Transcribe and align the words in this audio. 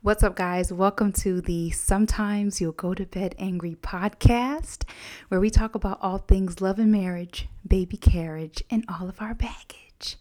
What's 0.00 0.22
up, 0.22 0.36
guys? 0.36 0.72
Welcome 0.72 1.10
to 1.14 1.40
the 1.40 1.70
Sometimes 1.70 2.60
You'll 2.60 2.70
Go 2.70 2.94
to 2.94 3.04
Bed 3.04 3.34
Angry 3.36 3.74
podcast, 3.74 4.84
where 5.26 5.40
we 5.40 5.50
talk 5.50 5.74
about 5.74 5.98
all 6.00 6.18
things 6.18 6.60
love 6.60 6.78
and 6.78 6.92
marriage, 6.92 7.48
baby 7.66 7.96
carriage, 7.96 8.62
and 8.70 8.84
all 8.88 9.08
of 9.08 9.20
our 9.20 9.34
baggage. 9.34 10.16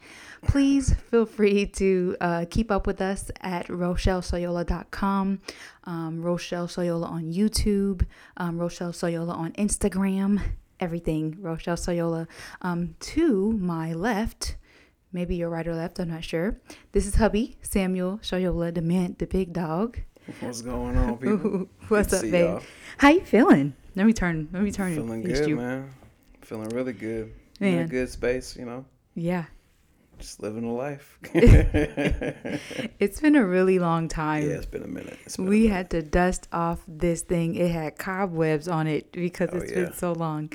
Please 0.47 0.93
feel 1.11 1.27
free 1.27 1.67
to 1.67 2.17
uh, 2.19 2.45
keep 2.49 2.71
up 2.71 2.87
with 2.87 2.99
us 2.99 3.29
at 3.41 3.67
RochelleSoyola.com, 3.67 5.41
um, 5.83 6.21
Rochelle 6.23 6.67
Soyola 6.67 7.07
on 7.07 7.31
YouTube, 7.31 8.03
um, 8.37 8.57
Rochelle 8.57 8.93
Soyola 8.93 9.35
on 9.35 9.51
Instagram, 9.53 10.41
everything 10.79 11.37
Rochelle 11.39 11.77
Soyola. 11.77 12.25
Um, 12.63 12.95
to 12.99 13.51
my 13.51 13.93
left, 13.93 14.55
maybe 15.17 15.35
your 15.35 15.49
right 15.49 15.67
or 15.67 15.73
left, 15.73 15.97
I'm 15.99 16.09
not 16.09 16.23
sure. 16.23 16.59
This 16.91 17.07
is 17.07 17.15
hubby, 17.15 17.57
Samuel 17.63 18.19
Soyola, 18.21 18.71
the 18.71 18.83
man, 18.83 19.15
the 19.17 19.25
big 19.25 19.51
dog. 19.51 19.97
What's 20.41 20.61
going 20.61 20.95
on, 20.95 21.17
people? 21.17 21.67
What's 21.87 22.11
Good 22.11 22.25
up, 22.25 22.31
babe? 22.31 22.45
y'all. 22.45 22.61
How 22.99 23.09
you 23.09 23.21
feeling? 23.21 23.73
Let 23.95 24.05
me 24.05 24.13
turn. 24.13 24.47
Let 24.53 24.61
me 24.61 24.71
turn. 24.71 24.93
Feeling 24.93 25.23
good, 25.23 25.47
you. 25.49 25.55
man. 25.55 25.91
Feeling 26.41 26.69
really 26.69 26.93
good. 26.93 27.33
In 27.59 27.79
a 27.79 27.87
good 27.87 28.09
space, 28.09 28.55
you 28.55 28.65
know. 28.65 28.85
Yeah, 29.15 29.45
Just 30.19 30.39
living 30.39 30.63
a 30.65 30.71
life. 30.73 31.17
it's 32.99 33.19
been 33.19 33.35
a 33.35 33.43
really 33.45 33.79
long 33.79 34.07
time. 34.07 34.43
yeah, 34.47 34.57
it's 34.57 34.65
been 34.67 34.83
a 34.83 34.87
minute. 34.87 35.17
Been 35.35 35.45
a 35.45 35.49
we 35.49 35.61
minute. 35.63 35.73
had 35.75 35.89
to 35.91 36.01
dust 36.03 36.47
off 36.51 36.83
this 36.87 37.21
thing. 37.21 37.55
It 37.55 37.71
had 37.71 37.97
cobwebs 37.97 38.67
on 38.67 38.85
it 38.85 39.11
because 39.11 39.49
Oh, 39.53 39.57
it's 39.57 39.71
yeah. 39.71 39.83
been 39.85 39.93
so 39.93 40.11
long. 40.13 40.51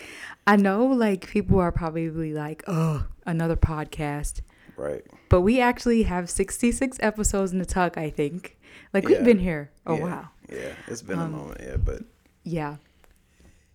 I 0.46 0.54
know, 0.56 0.86
like 0.86 1.26
people 1.28 1.58
are 1.58 1.72
probably 1.72 2.32
like, 2.32 2.62
"Oh, 2.68 3.06
another 3.26 3.56
podcast," 3.56 4.40
right. 4.82 5.04
but 5.28 5.40
we 5.42 5.60
actually 5.60 6.02
have 6.04 6.28
sixty-six 6.30 6.98
episodes 7.00 7.52
in 7.52 7.58
the 7.58 7.66
tuck. 7.66 7.96
I 7.96 8.10
think. 8.10 8.58
Like 8.94 9.06
we've 9.06 9.24
been 9.24 9.38
here 9.38 9.70
a 9.86 9.94
yeah. 9.94 10.00
while. 10.00 10.30
Yeah, 10.50 10.72
it's 10.86 11.02
been 11.02 11.18
Um, 11.18 11.34
a 11.34 11.36
moment. 11.36 11.60
Yeah, 11.62 11.76
but 11.76 12.02
Yeah, 12.44 12.76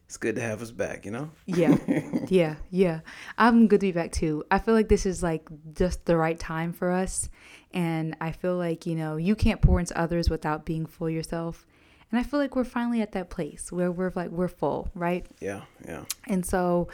it's 0.05 0.17
good 0.17 0.35
to 0.35 0.41
have 0.41 0.61
us 0.61 0.71
back. 0.71 1.05
You 1.05 1.11
know. 1.11 1.29
yeah, 1.45 1.77
yeah, 2.27 2.55
yeah. 2.69 2.99
I'm 3.37 3.67
good 3.67 3.79
to 3.81 3.87
be 3.87 3.91
back 3.91 4.11
too. 4.11 4.43
I 4.51 4.59
feel 4.59 4.73
like 4.73 4.89
this 4.89 5.05
is 5.05 5.21
like 5.23 5.47
just 5.73 6.05
the 6.05 6.17
right 6.17 6.39
time 6.39 6.71
for 6.73 6.91
us, 6.91 7.29
and 7.73 8.15
I 8.21 8.31
feel 8.31 8.57
like 8.57 8.85
you 8.85 8.95
know 8.95 9.17
you 9.17 9.35
can't 9.35 9.61
pour 9.61 9.79
into 9.79 9.97
others 9.99 10.29
without 10.29 10.65
being 10.65 10.85
full 10.85 11.09
yourself. 11.09 11.65
And 12.09 12.19
I 12.19 12.23
feel 12.23 12.39
like 12.39 12.55
we're 12.55 12.63
finally 12.63 13.01
at 13.01 13.11
that 13.13 13.29
place 13.29 13.69
where 13.71 13.91
we're 13.91 14.13
like 14.15 14.29
we're 14.29 14.47
full, 14.47 14.89
right? 14.95 15.25
Yeah, 15.41 15.61
yeah. 15.85 16.05
And 16.27 16.45
so, 16.45 16.87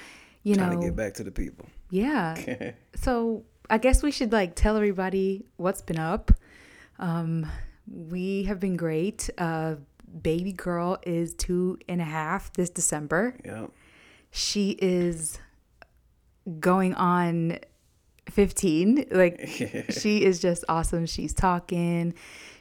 you 0.43 0.55
know 0.55 0.63
Trying 0.65 0.75
know, 0.75 0.81
to 0.81 0.87
get 0.87 0.95
back 0.95 1.13
to 1.15 1.23
the 1.23 1.31
people. 1.31 1.67
yeah. 1.89 2.71
So 2.95 3.43
I 3.69 3.77
guess 3.77 4.03
we 4.03 4.11
should 4.11 4.31
like 4.31 4.55
tell 4.55 4.75
everybody 4.75 5.45
what's 5.57 5.81
been 5.81 5.99
up. 5.99 6.31
Um, 6.99 7.45
we 7.91 8.43
have 8.43 8.59
been 8.59 8.75
great. 8.77 9.29
Uh, 9.37 9.75
baby 10.21 10.51
girl 10.53 10.97
is 11.03 11.33
two 11.33 11.77
and 11.87 11.99
a 12.01 12.05
half 12.05 12.53
this 12.53 12.69
December. 12.69 13.35
yeah. 13.43 13.67
She 14.35 14.71
is 14.81 15.37
going 16.59 16.93
on 16.95 17.59
15. 18.31 19.05
Like, 19.11 19.39
she 19.89 20.23
is 20.23 20.39
just 20.39 20.63
awesome. 20.67 21.05
She's 21.05 21.33
talking. 21.33 22.13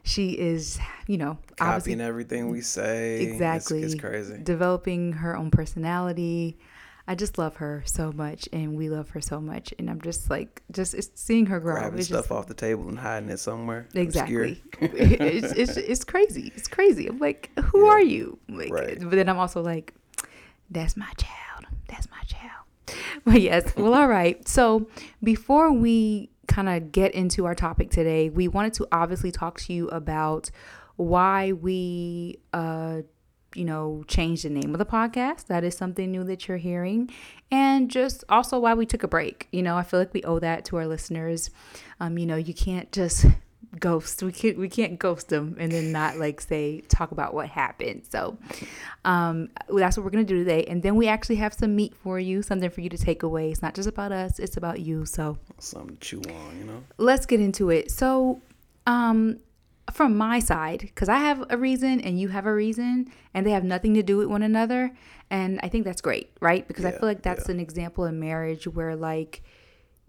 She 0.03 0.31
is, 0.33 0.79
you 1.07 1.17
know, 1.17 1.39
Copying 1.57 2.01
everything 2.01 2.51
we 2.51 2.61
say. 2.61 3.23
It's- 3.23 3.33
Exactly. 3.33 3.83
It's, 3.83 3.95
crazy. 3.95 4.39
developing 4.43 5.13
her 5.13 5.37
own 5.37 5.51
personality. 5.51 6.59
I 7.07 7.15
just 7.17 7.37
love 7.39 7.57
her 7.57 7.83
so 7.87 8.13
much, 8.13 8.49
and 8.53 8.77
we 8.77 8.89
love 8.89 9.11
her 9.11 9.21
so 9.21 9.41
much. 9.41 9.75
And 9.79 9.91
I'm 9.91 10.01
just 10.01 10.31
like, 10.31 10.63
just 10.71 11.19
seeing 11.19 11.47
her 11.47 11.59
grow. 11.61 11.75
Grabbing 11.75 12.03
stuff 12.03 12.25
just, 12.25 12.31
off 12.33 12.47
the 12.47 12.55
table 12.55 12.89
and 12.89 12.99
hiding 12.99 13.29
it 13.31 13.39
somewhere. 13.39 13.89
exactly. 13.95 14.63
It's, 14.81 15.53
it's 15.53 15.77
it's 15.77 16.05
crazy. 16.05 16.53
It's 16.55 16.69
crazy. 16.69 17.07
I'm 17.09 17.19
like, 17.19 17.51
who 17.59 17.85
Yeah. 17.87 17.91
are 17.91 18.03
you? 18.03 18.39
Like, 18.49 18.73
Right. 18.73 18.99
but 19.01 19.11
then 19.11 19.29
I'm 19.29 19.39
also 19.39 19.63
like, 19.63 19.95
that's 20.71 20.97
my 20.97 21.11
child. 21.17 21.67
That's 21.89 22.09
my 22.11 22.23
child. 22.27 22.49
But 23.25 23.41
yes, 23.41 23.75
well, 23.77 23.95
all 23.95 24.09
right. 24.09 24.47
So 24.49 24.89
before 25.23 25.73
we 25.73 26.31
kind 26.49 26.69
of 26.69 26.93
get 26.93 27.15
into 27.15 27.45
our 27.47 27.55
topic 27.55 27.91
today, 27.91 28.31
we 28.31 28.49
wanted 28.49 28.75
to 28.75 28.87
obviously 28.93 29.31
talk 29.31 29.61
to 29.61 29.73
you 29.73 29.89
about 29.89 30.51
why 30.97 31.53
we, 31.53 32.39
uh, 32.53 33.03
you 33.55 33.65
know, 33.65 34.05
change 34.09 34.43
the 34.43 34.51
name 34.51 34.75
of 34.75 34.79
the 34.79 34.87
podcast. 34.87 35.47
That 35.47 35.65
is 35.65 35.77
something 35.77 36.11
new 36.11 36.25
that 36.25 36.49
you're 36.49 36.57
hearing, 36.59 37.11
and 37.51 37.91
just 37.91 38.25
also 38.29 38.59
why 38.59 38.75
we 38.75 38.87
took 38.87 39.03
a 39.03 39.09
break. 39.09 39.49
You 39.53 39.63
know, 39.63 39.77
I 39.77 39.83
feel 39.83 40.01
like 40.01 40.13
we 40.13 40.23
owe 40.25 40.39
that 40.39 40.65
to 40.67 40.77
our 40.77 40.87
listeners. 40.87 41.51
Um, 42.01 42.19
you 42.19 42.27
know, 42.27 42.37
you 42.37 42.55
can't 42.55 42.91
just 42.93 43.27
ghost. 43.81 44.23
We 44.23 44.33
can't 44.33 44.59
we 44.59 44.69
can't 44.69 44.99
ghost 44.99 45.29
them 45.31 45.57
and 45.59 45.73
then 45.73 45.93
not 45.93 46.19
like 46.19 46.41
say 46.43 46.83
talk 46.89 47.11
about 47.11 47.33
what 47.33 47.49
happened. 47.49 48.03
So 48.11 48.37
um 49.05 49.49
that's 49.69 49.97
what 49.97 50.05
we're 50.05 50.11
gonna 50.11 50.25
do 50.25 50.39
today. 50.45 50.65
And 50.65 50.83
then 50.83 50.95
we 50.97 51.09
actually 51.09 51.37
have 51.37 51.55
some 51.55 51.75
meat 51.75 51.95
for 51.95 52.19
you, 52.19 52.43
something 52.43 52.69
for 52.69 52.83
you 52.83 52.91
to 52.91 52.99
take 52.99 53.23
away. 53.23 53.51
It's 53.51 53.63
not 53.63 53.75
just 53.75 53.89
about 53.89 54.13
us, 54.13 54.39
it's 54.39 54.57
about 54.59 54.81
you. 54.81 55.07
So 55.07 55.39
Something 55.59 55.97
to 55.97 56.01
chew 56.01 56.21
on, 56.21 56.59
you 56.59 56.65
know. 56.65 56.83
let's 56.99 57.25
get 57.25 57.41
into 57.41 57.71
it. 57.71 57.91
So 57.91 58.43
um 58.87 59.39
from 59.93 60.17
my 60.17 60.39
side, 60.39 60.81
because 60.81 61.09
I 61.09 61.19
have 61.19 61.45
a 61.51 61.57
reason 61.57 62.01
and 62.01 62.21
you 62.21 62.29
have 62.29 62.47
a 62.47 62.55
reason, 62.55 63.13
and 63.35 63.47
they 63.47 63.51
have 63.51 63.65
nothing 63.65 63.95
to 63.95 64.03
do 64.03 64.17
with 64.17 64.29
one 64.29 64.43
another. 64.43 64.93
And 65.31 65.59
I 65.63 65.69
think 65.69 65.85
that's 65.85 66.01
great, 66.01 66.31
right? 66.41 66.67
Because 66.67 66.85
I 66.85 66.91
feel 66.91 67.09
like 67.09 67.23
that's 67.23 67.49
yeah. 67.49 67.55
an 67.55 67.61
example 67.61 68.05
in 68.05 68.21
marriage 68.21 68.67
where 68.67 68.95
like 68.95 69.43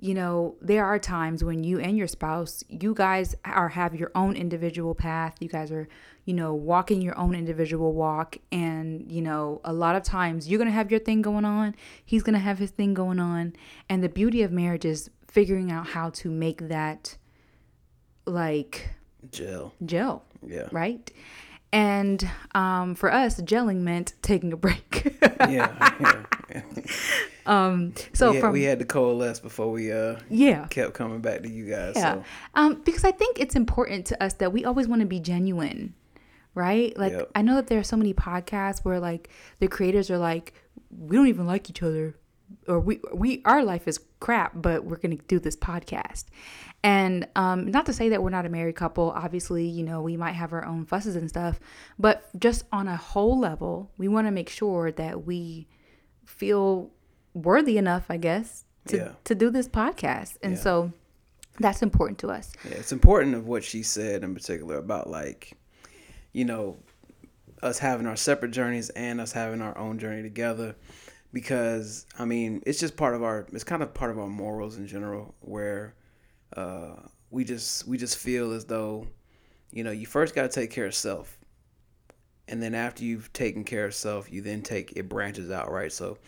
you 0.04 0.14
know 0.14 0.56
there 0.60 0.84
are 0.84 1.00
times 1.00 1.46
when 1.46 1.64
you 1.64 1.80
and 1.80 1.98
your 1.98 2.08
spouse 2.08 2.62
you 2.68 2.94
guys 2.94 3.36
are 3.46 3.70
have 3.70 3.96
your 3.96 4.12
own 4.16 4.36
individual 4.36 4.94
path 4.94 5.38
you 5.40 5.48
guys 5.48 5.72
are 5.72 5.88
you 6.26 6.34
know 6.34 6.54
walking 6.54 7.02
your 7.02 7.18
own 7.18 7.34
individual 7.34 7.94
walk 7.94 8.36
and 8.52 9.10
you 9.10 9.22
know 9.22 9.62
a 9.64 9.72
lot 9.72 9.96
of 9.96 10.04
times 10.04 10.50
you're 10.50 10.58
gonna 10.58 10.70
have 10.70 10.92
your 10.92 11.00
thing 11.00 11.22
going 11.22 11.46
on 11.46 11.74
he's 12.04 12.22
gonna 12.22 12.38
have 12.38 12.60
his 12.60 12.70
thing 12.70 12.94
going 12.94 13.18
on 13.18 13.54
and 13.88 14.04
the 14.04 14.10
beauty 14.10 14.42
of 14.42 14.52
marriage 14.52 14.84
is 14.84 15.10
figuring 15.26 15.72
out 15.72 15.88
how 15.88 16.10
to 16.10 16.30
make 16.30 16.68
that 16.68 17.16
like 18.26 18.90
Gel. 19.32 19.74
gel 19.86 20.24
Yeah. 20.46 20.68
right 20.72 21.10
and 21.72 22.30
um, 22.54 22.94
for 22.96 23.12
us 23.12 23.42
gelling 23.42 23.78
meant 23.78 24.14
taking 24.22 24.54
a 24.54 24.58
break 24.58 25.18
yeah. 25.22 25.48
yeah, 26.00 26.24
yeah. 26.54 26.62
um 27.46 27.94
so 28.14 28.30
we, 28.30 28.36
had, 28.36 28.42
from 28.42 28.54
we 28.54 28.64
had 28.64 28.80
to 28.80 28.86
coalesce 28.86 29.40
before 29.40 29.72
we 29.72 29.92
uh 29.92 30.16
yeah 30.30 30.68
kept 30.68 30.94
coming 30.94 31.20
back 31.22 31.42
to 31.44 31.50
you 31.50 31.66
guys. 31.70 31.94
Yeah. 31.96 32.14
So 32.16 32.24
Um, 32.56 32.82
because 32.86 33.04
I 33.04 33.12
think 33.12 33.40
it's 33.40 33.56
important 33.56 34.06
to 34.08 34.24
us 34.24 34.34
that 34.36 34.54
we 34.54 34.66
always 34.66 34.88
want 34.88 35.02
to 35.02 35.08
be 35.08 35.20
genuine, 35.20 35.94
right? 36.56 36.96
Like 36.98 37.14
Yep. 37.14 37.32
I 37.36 37.42
know 37.42 37.56
that 37.56 37.68
there 37.68 37.80
are 37.80 37.84
so 37.84 37.98
many 37.98 38.14
podcasts 38.14 38.86
where 38.86 39.00
like 39.00 39.30
the 39.60 39.68
creators 39.68 40.10
are 40.12 40.18
like, 40.20 40.54
we 40.96 41.16
don't 41.18 41.28
even 41.28 41.48
like 41.48 41.70
each 41.70 41.82
other, 41.84 42.16
or 42.68 42.80
we 42.80 43.00
we 43.14 43.42
our 43.46 43.64
life 43.64 43.88
is 43.88 44.00
crap, 44.20 44.52
but 44.56 44.86
we're 44.86 44.98
gonna 44.98 45.18
do 45.28 45.40
this 45.40 45.56
podcast. 45.56 46.26
And 46.86 47.28
um, 47.38 47.72
not 47.72 47.86
to 47.86 47.94
say 47.94 48.10
that 48.10 48.22
we're 48.22 48.30
not 48.30 48.46
a 48.46 48.50
married 48.50 48.76
couple. 48.76 49.12
Obviously, 49.12 49.66
you 49.66 49.84
know 49.84 50.02
we 50.02 50.18
might 50.18 50.34
have 50.34 50.52
our 50.54 50.66
own 50.66 50.86
fusses 50.86 51.16
and 51.16 51.30
stuff, 51.30 51.60
but 51.98 52.28
just 52.40 52.66
on 52.72 52.88
a 52.88 52.98
whole 52.98 53.40
level, 53.40 53.92
we 53.98 54.08
want 54.08 54.28
to 54.28 54.32
make 54.32 54.50
sure 54.50 54.92
that 54.92 55.26
we 55.26 55.68
feel 56.26 56.92
worthy 57.34 57.78
enough, 57.78 58.06
I 58.10 58.18
guess, 58.18 58.66
to 58.88 58.98
Yeah. 58.98 59.12
to 59.24 59.36
do 59.36 59.50
this 59.50 59.68
podcast. 59.68 60.38
And 60.44 60.54
Yeah. 60.54 60.60
so 60.60 60.92
that's 61.60 61.82
important 61.82 62.20
to 62.20 62.30
us. 62.30 62.52
yeah, 62.66 62.72
it's 62.78 62.92
important 62.92 63.36
of 63.36 63.48
what 63.48 63.64
she 63.64 63.84
said 63.84 64.24
in 64.24 64.34
particular 64.34 64.78
about 64.78 65.10
like, 65.10 65.54
you 66.32 66.44
know, 66.46 66.78
us 67.62 67.80
having 67.80 68.08
our 68.08 68.16
separate 68.18 68.52
journeys 68.52 68.90
and 68.90 69.22
us 69.22 69.32
having 69.32 69.62
our 69.62 69.78
own 69.78 69.98
journey 70.00 70.22
together. 70.22 70.76
Because 71.34 72.06
I 72.18 72.26
mean, 72.26 72.62
it's 72.66 72.80
just 72.80 72.96
part 72.96 73.16
of 73.16 73.24
our. 73.24 73.46
It's 73.52 73.64
kind 73.64 73.84
of 73.84 73.94
part 73.94 74.12
of 74.12 74.20
our 74.20 74.28
morals 74.28 74.78
in 74.78 74.88
general, 74.88 75.36
where 75.42 75.96
uh, 76.56 76.96
we 77.32 77.44
just 77.44 77.88
we 77.88 77.98
just 77.98 78.18
feel 78.18 78.54
as 78.54 78.66
though, 78.66 79.08
you 79.72 79.84
know, 79.84 79.92
you 79.92 80.06
first 80.06 80.36
got 80.36 80.44
to 80.44 80.50
take 80.50 80.70
care 80.70 80.86
of 80.86 80.94
self, 80.94 81.40
and 82.48 82.62
then 82.62 82.76
after 82.76 83.04
you've 83.04 83.34
taken 83.34 83.64
care 83.64 83.86
of 83.86 83.96
self, 83.96 84.32
you 84.32 84.42
then 84.42 84.62
take 84.62 84.94
it 84.96 85.10
branches 85.10 85.50
out, 85.50 85.72
right? 85.72 85.92
So, 85.92 86.20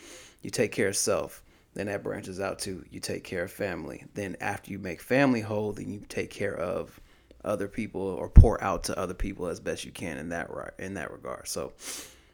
you 0.41 0.49
take 0.49 0.71
care 0.71 0.87
of 0.87 0.97
self, 0.97 1.43
then 1.75 1.85
that 1.85 2.01
branches 2.01 2.39
out 2.39 2.57
to 2.59 2.83
you 2.89 2.99
take 2.99 3.23
care 3.23 3.43
of 3.43 3.51
family. 3.51 4.05
Then 4.15 4.35
after 4.41 4.71
you 4.71 4.79
make 4.79 5.01
family 5.01 5.41
whole, 5.41 5.71
then 5.73 5.89
you 5.89 6.01
take 6.09 6.31
care 6.31 6.57
of 6.57 6.99
other 7.43 7.67
people 7.67 8.01
or 8.01 8.27
pour 8.27 8.61
out 8.63 8.85
to 8.85 8.97
other 8.97 9.13
people 9.13 9.45
as 9.45 9.59
best 9.59 9.85
you 9.85 9.91
can 9.91 10.17
in 10.17 10.29
that 10.29 10.49
right 10.49 10.71
in 10.79 10.95
that 10.95 11.11
regard. 11.11 11.47
So, 11.47 11.73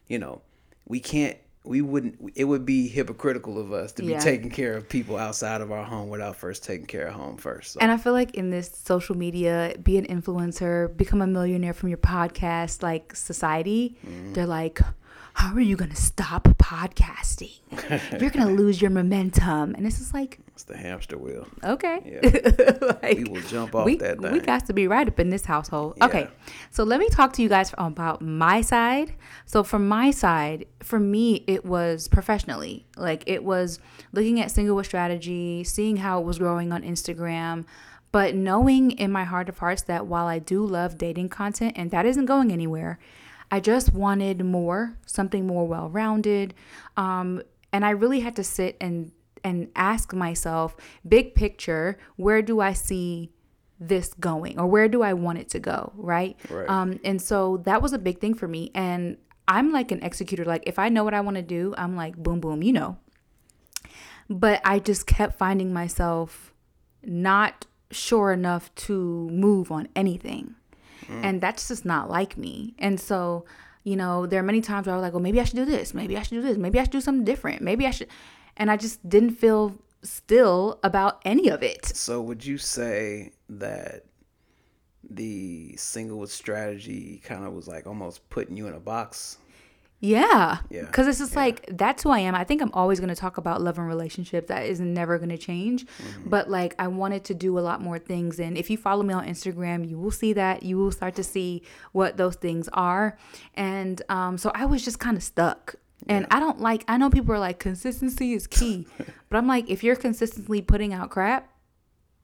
you 0.07 0.19
know, 0.19 0.41
we 0.87 1.01
can't 1.01 1.37
we 1.63 1.81
wouldn't 1.81 2.17
it 2.35 2.45
would 2.45 2.65
be 2.65 2.87
hypocritical 2.87 3.59
of 3.59 3.71
us 3.71 3.91
to 3.93 4.03
Yeah. 4.03 4.17
be 4.17 4.23
taking 4.23 4.49
care 4.49 4.73
of 4.75 4.89
people 4.89 5.15
outside 5.17 5.61
of 5.61 5.71
our 5.71 5.83
home 5.83 6.09
without 6.09 6.35
first 6.35 6.63
taking 6.63 6.87
care 6.87 7.07
of 7.07 7.13
home 7.13 7.37
first. 7.37 7.73
So, 7.73 7.79
And 7.81 7.91
I 7.91 7.97
feel 7.97 8.13
like 8.13 8.33
in 8.35 8.49
this 8.49 8.71
social 8.83 9.15
media, 9.15 9.75
be 9.83 9.97
an 9.97 10.05
influencer, 10.07 10.95
become 10.97 11.21
a 11.21 11.27
millionaire 11.27 11.73
from 11.73 11.89
your 11.89 11.99
podcast, 11.99 12.81
like 12.81 13.15
society, 13.15 13.95
Mm-hmm. 14.05 14.33
they're 14.33 14.47
like, 14.47 14.79
how 15.33 15.53
are 15.53 15.61
you 15.61 15.75
going 15.75 15.91
to 15.91 15.95
stop 15.95 16.43
podcasting? 16.57 17.59
You're 18.19 18.29
going 18.29 18.47
to 18.47 18.53
lose 18.53 18.81
your 18.81 18.91
momentum. 18.91 19.75
And 19.75 19.85
it's 19.85 19.97
just 19.99 20.13
like, 20.13 20.39
It's 20.53 20.63
the 20.63 20.77
hamster 20.77 21.17
wheel. 21.17 21.47
Okay. 21.63 21.99
Yeah. 22.05 22.61
Like, 23.01 23.17
we 23.17 23.23
will 23.23 23.41
jump 23.41 23.73
off 23.73 23.85
we, 23.85 23.95
that 23.97 24.19
thing. 24.19 24.31
we 24.31 24.39
got 24.39 24.65
to 24.67 24.73
be 24.73 24.87
right 24.87 25.07
up 25.07 25.19
in 25.19 25.29
this 25.29 25.45
household. 25.45 25.95
Yeah. 25.97 26.05
Okay. 26.05 26.27
So 26.69 26.83
let 26.83 26.99
me 26.99 27.07
talk 27.09 27.33
to 27.33 27.41
you 27.41 27.49
guys 27.49 27.73
about 27.77 28.21
my 28.21 28.61
side. 28.61 29.13
So 29.45 29.63
from 29.63 29.87
my 29.87 30.11
side, 30.11 30.65
for 30.81 30.99
me, 30.99 31.43
it 31.47 31.65
was 31.65 32.07
professionally. 32.07 32.85
Like 32.97 33.23
it 33.25 33.43
was 33.43 33.79
looking 34.11 34.39
at 34.39 34.51
single 34.51 34.75
with 34.75 34.85
strategy, 34.85 35.63
seeing 35.63 35.97
how 35.97 36.19
it 36.19 36.25
was 36.25 36.37
growing 36.37 36.71
on 36.71 36.83
Instagram, 36.83 37.65
but 38.11 38.35
knowing 38.35 38.91
in 38.91 39.11
my 39.11 39.23
heart 39.23 39.49
of 39.49 39.59
hearts 39.59 39.83
that 39.83 40.05
while 40.05 40.27
I 40.27 40.39
do 40.39 40.65
love 40.65 40.97
dating 40.97 41.29
content 41.29 41.73
and 41.75 41.91
that 41.91 42.05
isn't 42.05 42.25
going 42.25 42.51
anywhere, 42.51 42.99
I 43.51 43.59
just 43.59 43.93
wanted 43.93 44.43
more, 44.43 44.97
something 45.05 45.45
more 45.45 45.67
well 45.67 45.89
rounded. 45.89 46.53
Um, 46.95 47.41
and 47.73 47.85
I 47.85 47.91
really 47.91 48.21
had 48.21 48.35
to 48.37 48.43
sit 48.43 48.77
and 48.79 49.11
and 49.43 49.69
ask 49.75 50.13
myself, 50.13 50.75
big 51.07 51.33
picture, 51.33 51.97
where 52.15 52.41
do 52.43 52.59
I 52.59 52.73
see 52.73 53.31
this 53.79 54.13
going 54.13 54.59
or 54.59 54.67
where 54.67 54.87
do 54.87 55.01
I 55.01 55.13
want 55.13 55.39
it 55.39 55.49
to 55.49 55.59
go, 55.59 55.91
right? 55.95 56.37
Right. 56.49 56.69
Um, 56.69 56.99
and 57.03 57.19
so 57.19 57.57
that 57.65 57.81
was 57.81 57.93
a 57.93 57.97
big 57.97 58.19
thing 58.19 58.35
for 58.35 58.47
me. 58.47 58.69
And 58.75 59.17
I'm 59.47 59.71
like 59.71 59.91
an 59.91 60.03
executor. 60.03 60.45
Like 60.45 60.63
if 60.67 60.77
I 60.77 60.89
know 60.89 61.03
what 61.03 61.15
I 61.15 61.21
want 61.21 61.37
to 61.37 61.41
do, 61.41 61.73
I'm 61.77 61.95
like 61.95 62.15
boom, 62.15 62.39
boom, 62.39 62.61
you 62.61 62.71
know. 62.71 62.97
But 64.29 64.61
I 64.63 64.79
just 64.79 65.07
kept 65.07 65.37
finding 65.37 65.73
myself 65.73 66.53
not 67.03 67.65
sure 67.89 68.31
enough 68.31 68.73
to 68.75 69.27
move 69.29 69.71
on 69.71 69.89
anything. 69.95 70.55
Mm. 71.07 71.23
And 71.23 71.41
that's 71.41 71.67
just 71.67 71.85
not 71.85 72.09
like 72.09 72.37
me. 72.37 72.75
And 72.79 72.99
so, 72.99 73.45
you 73.83 73.95
know, 73.95 74.25
there 74.25 74.39
are 74.39 74.43
many 74.43 74.61
times 74.61 74.87
where 74.87 74.93
I 74.93 74.97
was 74.97 75.03
like, 75.03 75.13
well, 75.13 75.21
maybe 75.21 75.39
I 75.39 75.43
should 75.43 75.55
do 75.55 75.65
this. 75.65 75.93
Maybe 75.93 76.17
I 76.17 76.21
should 76.21 76.35
do 76.35 76.41
this. 76.41 76.57
Maybe 76.57 76.79
I 76.79 76.83
should 76.83 76.91
do 76.91 77.01
something 77.01 77.25
different. 77.25 77.61
Maybe 77.61 77.87
I 77.87 77.91
should. 77.91 78.07
And 78.57 78.69
I 78.69 78.77
just 78.77 79.07
didn't 79.07 79.31
feel 79.31 79.75
still 80.03 80.79
about 80.83 81.21
any 81.25 81.49
of 81.49 81.63
it. 81.63 81.85
So 81.85 82.21
would 82.21 82.45
you 82.45 82.57
say 82.57 83.33
that 83.49 84.05
the 85.09 85.75
single 85.77 86.19
with 86.19 86.31
strategy 86.31 87.21
kind 87.23 87.45
of 87.45 87.53
was 87.53 87.67
like 87.67 87.87
almost 87.87 88.27
putting 88.29 88.55
you 88.55 88.67
in 88.67 88.73
a 88.73 88.79
box? 88.79 89.37
Yeah. 90.01 90.57
Yeah, 90.69 90.81
Because 90.81 91.07
it's 91.07 91.19
just 91.19 91.33
yeah. 91.33 91.39
like, 91.39 91.65
that's 91.77 92.03
who 92.03 92.09
I 92.09 92.19
am. 92.19 92.33
I 92.33 92.43
think 92.43 92.61
I'm 92.61 92.71
always 92.73 92.99
going 92.99 93.09
to 93.09 93.15
talk 93.15 93.37
about 93.37 93.61
love 93.61 93.77
and 93.77 93.87
relationships. 93.87 94.47
That 94.47 94.65
is 94.65 94.79
never 94.79 95.17
going 95.17 95.29
to 95.29 95.37
change. 95.37 95.85
Mm-hmm. 95.85 96.29
But 96.29 96.49
like, 96.49 96.75
I 96.79 96.87
wanted 96.87 97.23
to 97.25 97.35
do 97.35 97.57
a 97.57 97.61
lot 97.61 97.81
more 97.81 97.99
things. 97.99 98.39
And 98.39 98.57
if 98.57 98.69
you 98.69 98.77
follow 98.77 99.03
me 99.03 99.13
on 99.13 99.25
Instagram, 99.25 99.87
you 99.87 99.99
will 99.99 100.11
see 100.11 100.33
that. 100.33 100.63
You 100.63 100.77
will 100.77 100.91
start 100.91 101.15
to 101.15 101.23
see 101.23 101.61
what 101.91 102.17
those 102.17 102.35
things 102.35 102.67
are. 102.73 103.17
And 103.53 104.01
um, 104.09 104.37
so 104.39 104.51
I 104.55 104.65
was 104.65 104.83
just 104.83 104.99
kind 104.99 105.15
of 105.15 105.23
stuck. 105.23 105.75
And 106.07 106.25
I 106.31 106.39
don't 106.39 106.59
like, 106.59 106.83
I 106.87 106.97
know 106.97 107.11
people 107.11 107.35
are 107.35 107.39
like, 107.39 107.59
consistency 107.59 108.33
is 108.33 108.47
key. 108.47 108.87
but 109.29 109.37
I'm 109.37 109.45
like, 109.45 109.69
if 109.69 109.83
you're 109.83 109.95
consistently 109.95 110.61
putting 110.61 110.93
out 110.93 111.11
crap, 111.11 111.50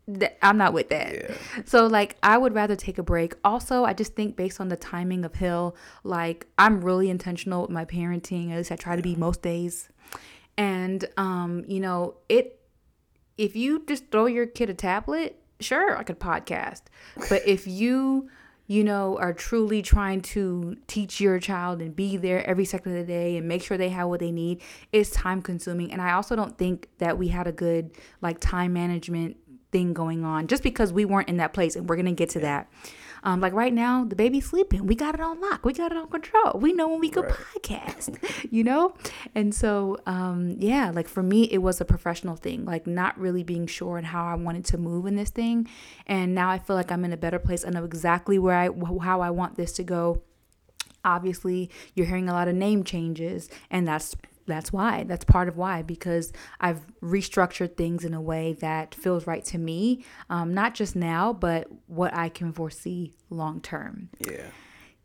th- 0.07 0.33
I'm 0.41 0.57
not 0.57 0.73
with 0.73 0.89
that. 0.89 1.13
Yeah. 1.13 1.35
So 1.65 1.87
like 1.87 2.17
I 2.23 2.37
would 2.37 2.53
rather 2.53 2.75
take 2.75 2.97
a 2.97 3.03
break. 3.03 3.35
Also, 3.43 3.83
I 3.83 3.93
just 3.93 4.15
think 4.15 4.35
based 4.35 4.59
on 4.59 4.69
the 4.69 4.77
timing 4.77 5.25
of 5.25 5.35
Hill, 5.35 5.75
like 6.03 6.47
I'm 6.57 6.81
really 6.81 7.09
intentional 7.09 7.63
with 7.63 7.71
my 7.71 7.85
parenting. 7.85 8.51
At 8.51 8.57
least 8.57 8.71
I 8.71 8.75
try 8.75 8.95
to 8.95 9.01
be 9.01 9.15
most 9.15 9.41
days. 9.41 9.89
And 10.57 11.05
um, 11.17 11.63
you 11.67 11.79
know, 11.79 12.15
it 12.29 12.59
if 13.37 13.55
you 13.55 13.83
just 13.87 14.09
throw 14.11 14.25
your 14.25 14.47
kid 14.47 14.69
a 14.69 14.73
tablet, 14.73 15.39
sure, 15.59 15.97
I 15.97 16.03
could 16.03 16.19
podcast. 16.19 16.83
But 17.29 17.47
if 17.47 17.67
you 17.67 18.29
you 18.69 18.83
know, 18.83 19.17
are 19.17 19.33
truly 19.33 19.81
trying 19.81 20.21
to 20.21 20.75
teach 20.87 21.21
your 21.21 21.39
child 21.39 21.81
and 21.81 21.95
be 21.95 22.17
there 22.17 22.45
every 22.45 22.65
second 22.65 22.91
of 22.91 23.07
the 23.07 23.13
day 23.13 23.37
and 23.37 23.47
make 23.47 23.63
sure 23.63 23.77
they 23.77 23.87
have 23.87 24.09
what 24.09 24.19
they 24.19 24.31
need, 24.31 24.61
it's 24.91 25.09
time 25.11 25.41
consuming. 25.41 25.91
And 25.93 26.01
I 26.01 26.11
also 26.11 26.35
don't 26.35 26.57
think 26.57 26.89
that 26.97 27.17
we 27.17 27.29
had 27.29 27.47
a 27.47 27.53
good 27.53 27.91
like 28.21 28.39
time 28.41 28.73
management 28.73 29.37
thing 29.71 29.93
going 29.93 30.23
on 30.23 30.47
just 30.47 30.63
because 30.63 30.93
we 30.93 31.05
weren't 31.05 31.29
in 31.29 31.37
that 31.37 31.53
place. 31.53 31.75
And 31.75 31.89
we're 31.89 31.97
to 31.97 32.11
get 32.11 32.29
to 32.31 32.39
that. 32.39 32.69
Um, 33.23 33.41
like 33.41 33.53
right 33.53 33.73
now, 33.73 34.05
the 34.05 34.15
baby's 34.15 34.45
sleeping. 34.45 34.85
We 34.85 34.95
got 34.95 35.15
it 35.15 35.19
on 35.19 35.41
lock. 35.41 35.65
We 35.65 35.73
got 35.73 35.91
it 35.91 35.97
on 35.97 36.07
control. 36.07 36.53
We 36.55 36.71
know 36.71 36.87
when 36.87 36.99
we 36.99 37.09
could 37.09 37.25
Right. 37.25 37.33
podcast, 37.33 38.17
you 38.51 38.63
know? 38.63 38.93
And 39.35 39.53
so, 39.53 39.97
um, 40.05 40.55
yeah, 40.59 40.91
like 40.91 41.07
for 41.07 41.23
me, 41.23 41.43
it 41.45 41.57
was 41.57 41.81
a 41.81 41.85
professional 41.85 42.35
thing, 42.35 42.63
like 42.63 42.87
not 42.87 43.19
really 43.19 43.43
being 43.43 43.67
sure 43.67 43.97
and 43.97 44.07
how 44.07 44.25
I 44.25 44.35
wanted 44.35 44.65
to 44.65 44.77
move 44.77 45.07
in 45.07 45.15
this 45.15 45.29
thing. 45.31 45.67
And 46.05 46.35
now 46.35 46.49
I 46.49 46.59
feel 46.59 46.75
like 46.75 46.91
I'm 46.91 47.03
in 47.03 47.11
a 47.11 47.17
better 47.17 47.39
place. 47.39 47.65
I 47.65 47.69
know 47.69 47.83
exactly 47.83 48.39
where 48.39 48.55
I, 48.55 48.69
how 49.03 49.21
I 49.21 49.31
want 49.31 49.55
this 49.57 49.73
to 49.73 49.83
go. 49.83 50.21
Obviously, 51.03 51.69
you're 51.95 52.05
hearing 52.07 52.29
a 52.29 52.33
lot 52.33 52.47
of 52.47 52.55
name 52.55 52.83
changes, 52.83 53.49
and 53.71 53.87
that's 53.87 54.15
that's 54.47 54.73
why. 54.73 55.03
That's 55.03 55.25
part 55.25 55.47
of 55.47 55.57
why 55.57 55.83
because 55.83 56.33
I've 56.59 56.81
restructured 57.01 57.77
things 57.77 58.03
in 58.03 58.13
a 58.13 58.21
way 58.21 58.53
that 58.53 58.95
feels 58.95 59.27
right 59.27 59.43
to 59.45 59.57
me, 59.57 60.05
um, 60.29 60.53
not 60.53 60.73
just 60.73 60.95
now, 60.95 61.33
but 61.33 61.67
what 61.87 62.13
I 62.13 62.29
can 62.29 62.53
foresee 62.53 63.13
long 63.29 63.61
term. 63.61 64.09
Yeah. 64.19 64.47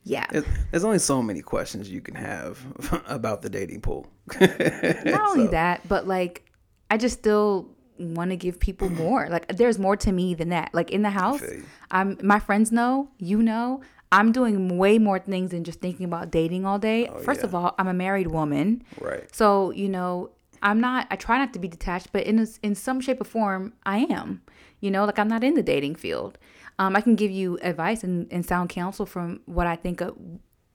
Yeah. 0.05 0.27
There's 0.71 0.85
only 0.85 0.99
so 0.99 1.23
many 1.23 1.43
questions 1.43 1.91
you 1.91 2.01
can 2.01 2.15
have 2.15 2.59
about 3.07 3.43
the 3.43 3.51
dating 3.51 3.83
pool. 3.83 4.07
not 4.41 5.31
only 5.31 5.49
that, 5.49 5.87
but 5.89 6.07
like 6.07 6.51
I 6.91 6.97
just 6.97 7.19
still 7.19 7.69
want 7.99 8.31
to 8.31 8.37
give 8.37 8.59
people 8.59 8.89
more. 8.91 9.29
Like 9.29 9.57
there's 9.57 9.79
more 9.79 9.97
to 9.99 10.13
me 10.13 10.35
than 10.35 10.49
that. 10.49 10.71
Like 10.73 10.91
in 10.91 11.03
the 11.03 11.11
house. 11.11 11.43
I'm 11.91 12.19
my 12.23 12.39
friends 12.39 12.73
know, 12.73 13.11
you 13.19 13.43
know, 13.43 13.83
I'm 14.13 14.31
doing 14.31 14.77
way 14.79 14.99
more 14.99 15.19
things 15.19 15.51
than 15.51 15.65
just 15.65 15.81
thinking 15.81 16.05
about 16.05 16.31
dating 16.31 16.65
all 16.67 16.79
day. 16.79 17.11
First 17.25 17.41
yeah. 17.41 17.47
of 17.47 17.55
all, 17.55 17.75
I'm 17.79 17.89
a 17.89 17.95
married 17.95 18.29
woman. 18.29 18.85
Right. 19.01 19.35
So, 19.35 19.71
you 19.73 19.89
know, 19.89 20.31
I'm 20.63 20.81
not 20.81 21.09
I 21.11 21.17
try 21.17 21.39
not 21.39 21.53
to 21.55 21.59
be 21.59 21.67
detached, 21.67 22.13
but 22.13 22.23
in 22.25 22.39
a, 22.39 22.47
in 22.63 22.75
some 22.75 23.01
shape 23.01 23.21
or 23.21 23.25
form, 23.25 23.73
I 23.85 24.01
am. 24.11 24.43
You 24.81 24.91
know, 24.91 25.05
like 25.05 25.19
I'm 25.19 25.29
not 25.29 25.43
in 25.43 25.55
the 25.55 25.63
dating 25.63 25.97
field. 25.97 26.39
Um, 26.79 26.95
I 26.95 27.01
can 27.01 27.17
give 27.17 27.31
you 27.31 27.59
advice 27.63 28.05
and, 28.05 28.27
and 28.31 28.45
sound 28.45 28.69
counsel 28.71 29.07
from 29.07 29.41
what 29.47 29.67
I 29.67 29.77
think 29.77 30.01
of 30.01 30.17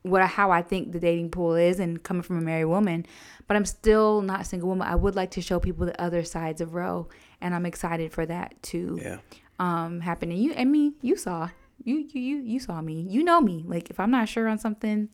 what 0.04 0.22
how 0.26 0.52
I 0.52 0.62
think 0.62 0.92
the 0.94 1.00
dating 1.00 1.32
pool 1.32 1.56
is 1.56 1.80
and 1.80 2.02
coming 2.02 2.24
from 2.24 2.38
a 2.38 2.42
married 2.42 2.66
woman, 2.66 3.06
but 3.48 3.58
I'm 3.58 3.66
still 3.66 4.22
not 4.22 4.42
a 4.42 4.44
single 4.46 4.70
woman. 4.70 4.88
I 4.88 4.96
would 4.96 5.16
like 5.16 5.32
to 5.32 5.42
show 5.42 5.60
people 5.60 5.86
the 5.86 6.02
other 6.02 6.24
sides 6.24 6.62
of 6.62 6.74
Roe, 6.74 7.10
and 7.42 7.54
I'm 7.54 7.66
excited 7.66 8.12
for 8.14 8.26
that 8.26 8.62
to 8.72 9.00
Yeah. 9.02 9.18
um 9.60 10.00
happen. 10.02 10.32
And 10.32 10.42
you 10.42 10.52
and 10.54 10.72
me, 10.72 10.94
you 11.02 11.16
saw 11.18 11.50
you 11.84 12.08
you 12.14 12.22
you 12.22 12.38
you 12.38 12.60
saw 12.60 12.82
me. 12.82 13.02
You 13.02 13.24
know 13.24 13.42
me. 13.42 13.64
Like 13.66 13.90
if 13.90 14.00
I'm 14.00 14.12
not 14.12 14.28
sure 14.30 14.48
on 14.48 14.58
something, 14.60 15.10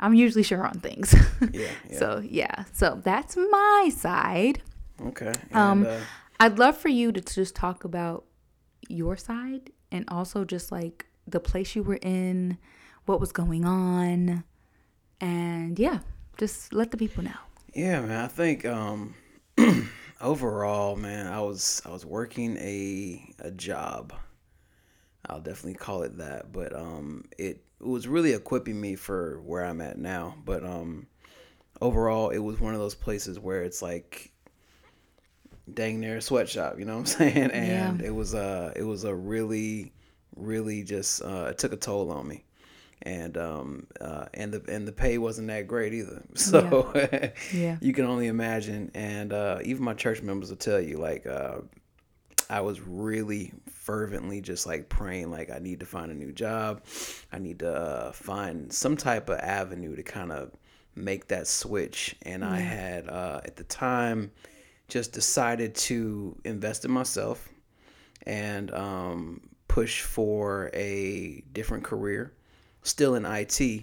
I'm 0.00 0.14
usually 0.14 0.42
sure 0.42 0.64
on 0.66 0.80
things. 0.80 1.14
Yeah. 1.52 1.68
yeah. 1.90 1.98
So 1.98 2.22
yeah, 2.24 2.64
so 2.72 3.00
that's 3.02 3.36
my 3.36 3.90
side. 3.94 4.62
okay. 5.00 5.32
And, 5.50 5.56
Um, 5.56 5.86
uh, 5.86 6.00
I'd 6.40 6.58
love 6.58 6.76
for 6.76 6.88
you 6.88 7.12
to 7.12 7.20
just 7.20 7.54
talk 7.54 7.84
about 7.84 8.24
your 8.88 9.16
side 9.16 9.70
and 9.90 10.04
also 10.08 10.44
just 10.44 10.70
like 10.72 11.06
the 11.26 11.40
place 11.40 11.74
you 11.76 11.82
were 11.82 11.98
in, 12.02 12.58
what 13.06 13.20
was 13.20 13.32
going 13.32 13.64
on, 13.64 14.44
and 15.20 15.78
yeah, 15.78 16.00
just 16.36 16.72
let 16.72 16.90
the 16.90 16.96
people 16.96 17.22
know. 17.24 17.40
Yeah, 17.74 18.00
man. 18.02 18.24
I 18.24 18.28
think 18.28 18.64
um, 18.66 19.14
overall, 20.20 20.96
man, 20.96 21.26
I 21.26 21.40
was 21.40 21.80
I 21.86 21.90
was 21.90 22.04
working 22.04 22.56
a 22.58 23.34
a 23.38 23.50
job. 23.50 24.12
I'll 25.28 25.40
definitely 25.40 25.74
call 25.74 26.02
it 26.02 26.18
that, 26.18 26.52
but 26.52 26.74
um, 26.74 27.24
it, 27.38 27.62
it 27.80 27.86
was 27.86 28.06
really 28.06 28.32
equipping 28.32 28.80
me 28.80 28.94
for 28.96 29.40
where 29.42 29.64
I'm 29.64 29.80
at 29.80 29.98
now. 29.98 30.34
But 30.44 30.64
um, 30.64 31.06
overall, 31.80 32.30
it 32.30 32.38
was 32.38 32.60
one 32.60 32.74
of 32.74 32.80
those 32.80 32.94
places 32.94 33.38
where 33.38 33.62
it's 33.62 33.82
like 33.82 34.30
dang 35.72 35.98
near 36.00 36.16
a 36.16 36.22
sweatshop, 36.22 36.78
you 36.78 36.84
know 36.84 36.94
what 36.98 37.00
I'm 37.00 37.06
saying? 37.32 37.50
And 37.50 38.02
it 38.02 38.14
was 38.14 38.34
uh 38.34 38.72
it 38.76 38.82
was 38.82 39.04
a 39.04 39.14
really 39.14 39.92
really 40.36 40.82
just 40.82 41.22
uh 41.22 41.46
it 41.50 41.58
took 41.58 41.72
a 41.72 41.76
toll 41.76 42.10
on 42.12 42.28
me. 42.28 42.44
And 43.02 43.36
um 43.36 43.86
uh 44.00 44.26
and 44.34 44.52
the 44.52 44.62
and 44.68 44.86
the 44.86 44.92
pay 44.92 45.18
wasn't 45.18 45.48
that 45.48 45.66
great 45.66 45.94
either. 45.94 46.22
So 46.34 46.92
Yeah. 47.54 47.76
you 47.80 47.92
can 47.92 48.04
only 48.04 48.26
imagine 48.26 48.90
and 48.94 49.32
uh 49.32 49.58
even 49.64 49.84
my 49.84 49.94
church 49.94 50.22
members 50.22 50.50
will 50.50 50.56
tell 50.56 50.80
you 50.80 50.98
like 50.98 51.26
uh 51.26 51.58
I 52.50 52.60
was 52.60 52.80
really 52.80 53.52
fervently 53.70 54.40
just 54.40 54.66
like 54.66 54.88
praying 54.88 55.30
like 55.30 55.50
I 55.50 55.58
need 55.58 55.80
to 55.80 55.86
find 55.86 56.10
a 56.10 56.14
new 56.14 56.32
job. 56.32 56.82
I 57.32 57.38
need 57.38 57.58
to 57.60 57.72
uh, 57.72 58.12
find 58.12 58.72
some 58.72 58.96
type 58.96 59.28
of 59.28 59.38
avenue 59.38 59.96
to 59.96 60.02
kind 60.02 60.32
of 60.32 60.52
make 60.96 61.26
that 61.28 61.46
switch 61.48 62.14
and 62.22 62.44
I 62.44 62.60
had 62.60 63.08
uh 63.08 63.40
at 63.44 63.56
the 63.56 63.64
time 63.64 64.30
just 64.86 65.12
decided 65.12 65.74
to 65.74 66.36
invest 66.44 66.84
in 66.84 66.90
myself 66.92 67.48
and 68.26 68.72
um, 68.72 69.40
push 69.66 70.02
for 70.02 70.70
a 70.72 71.42
different 71.52 71.82
career, 71.84 72.32
still 72.82 73.14
in 73.16 73.24
IT, 73.24 73.82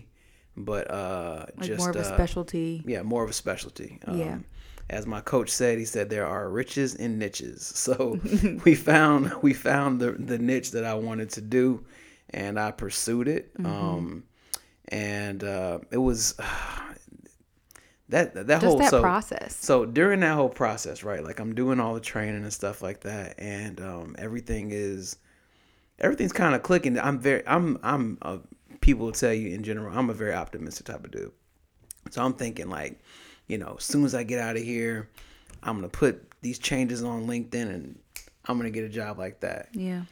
but 0.55 0.89
uh, 0.89 1.45
Like 1.57 1.67
just 1.67 1.79
more 1.79 1.89
of 1.89 1.95
a 1.95 1.99
uh, 1.99 2.03
specialty. 2.15 2.81
yeah, 2.85 3.01
more 3.03 3.23
of 3.23 3.29
a 3.29 3.33
specialty. 3.33 3.99
Um, 4.05 4.17
Yeah. 4.17 4.37
As 4.91 5.07
my 5.07 5.21
coach 5.21 5.49
said, 5.49 5.79
he 5.79 5.85
said 5.85 6.09
there 6.09 6.27
are 6.27 6.49
riches 6.49 6.95
in 6.95 7.17
niches. 7.17 7.71
So 7.75 8.19
we 8.65 8.75
found 8.75 9.33
we 9.41 9.53
found 9.53 9.99
the 9.99 10.11
the 10.11 10.37
niche 10.37 10.71
that 10.71 10.83
I 10.83 10.93
wanted 10.93 11.29
to 11.31 11.41
do, 11.41 11.85
and 12.29 12.59
I 12.59 12.71
pursued 12.71 13.27
it. 13.27 13.57
Mm-hmm. 13.57 13.65
Um, 13.65 14.23
and 14.89 15.43
uh, 15.43 15.79
it 15.91 15.97
was 15.97 16.33
that 18.09 18.35
that 18.35 18.47
Just 18.47 18.65
whole 18.65 18.77
that 18.79 18.91
so, 18.91 19.01
process. 19.01 19.55
So 19.55 19.85
during 19.85 20.19
that 20.19 20.35
whole 20.35 20.49
process, 20.49 21.03
right? 21.03 21.23
Like 21.23 21.39
I'm 21.39 21.55
doing 21.55 21.79
all 21.79 21.93
the 21.93 22.01
training 22.01 22.43
and 22.43 22.53
stuff 22.53 22.81
like 22.81 23.01
that, 23.01 23.35
and 23.39 23.79
um, 23.79 24.15
everything 24.19 24.71
is 24.71 25.17
everything's 25.99 26.33
kind 26.33 26.53
of 26.53 26.63
clicking. 26.63 26.99
I'm 26.99 27.19
very 27.19 27.47
I'm 27.47 27.79
I'm 27.81 28.17
uh, 28.21 28.39
people 28.81 29.05
will 29.05 29.13
tell 29.13 29.33
you 29.33 29.49
in 29.55 29.63
general 29.63 29.97
I'm 29.97 30.09
a 30.09 30.13
very 30.13 30.33
optimistic 30.33 30.87
type 30.87 31.05
of 31.05 31.11
dude. 31.11 31.31
So 32.09 32.23
I'm 32.23 32.33
thinking 32.33 32.69
like, 32.69 32.99
you 33.47 33.57
know, 33.57 33.75
as 33.77 33.83
soon 33.83 34.05
as 34.05 34.15
I 34.15 34.23
get 34.23 34.39
out 34.39 34.55
of 34.55 34.63
here, 34.63 35.09
I'm 35.63 35.75
gonna 35.75 35.89
put 35.89 36.31
these 36.41 36.59
changes 36.59 37.03
on 37.03 37.27
LinkedIn 37.27 37.53
and 37.69 37.99
I'm 38.45 38.57
gonna 38.57 38.71
get 38.71 38.83
a 38.83 38.89
job 38.89 39.17
like 39.17 39.41
that. 39.41 39.69
Yeah. 39.73 40.03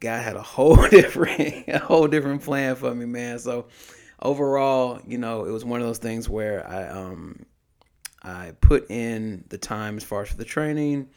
God 0.00 0.22
had 0.22 0.36
a 0.36 0.42
whole 0.42 0.76
different 0.90 1.68
a 1.68 1.78
whole 1.78 2.08
different 2.08 2.42
plan 2.42 2.76
for 2.76 2.94
me, 2.94 3.06
man. 3.06 3.38
So 3.38 3.66
overall, 4.20 5.00
you 5.06 5.18
know, 5.18 5.44
it 5.44 5.50
was 5.50 5.64
one 5.64 5.80
of 5.80 5.86
those 5.86 5.98
things 5.98 6.28
where 6.28 6.66
I 6.68 6.88
um 6.88 7.46
I 8.22 8.52
put 8.60 8.90
in 8.90 9.44
the 9.48 9.58
time 9.58 9.96
as 9.96 10.04
far 10.04 10.22
as 10.22 10.28
for 10.28 10.36
the 10.36 10.44
training. 10.44 11.08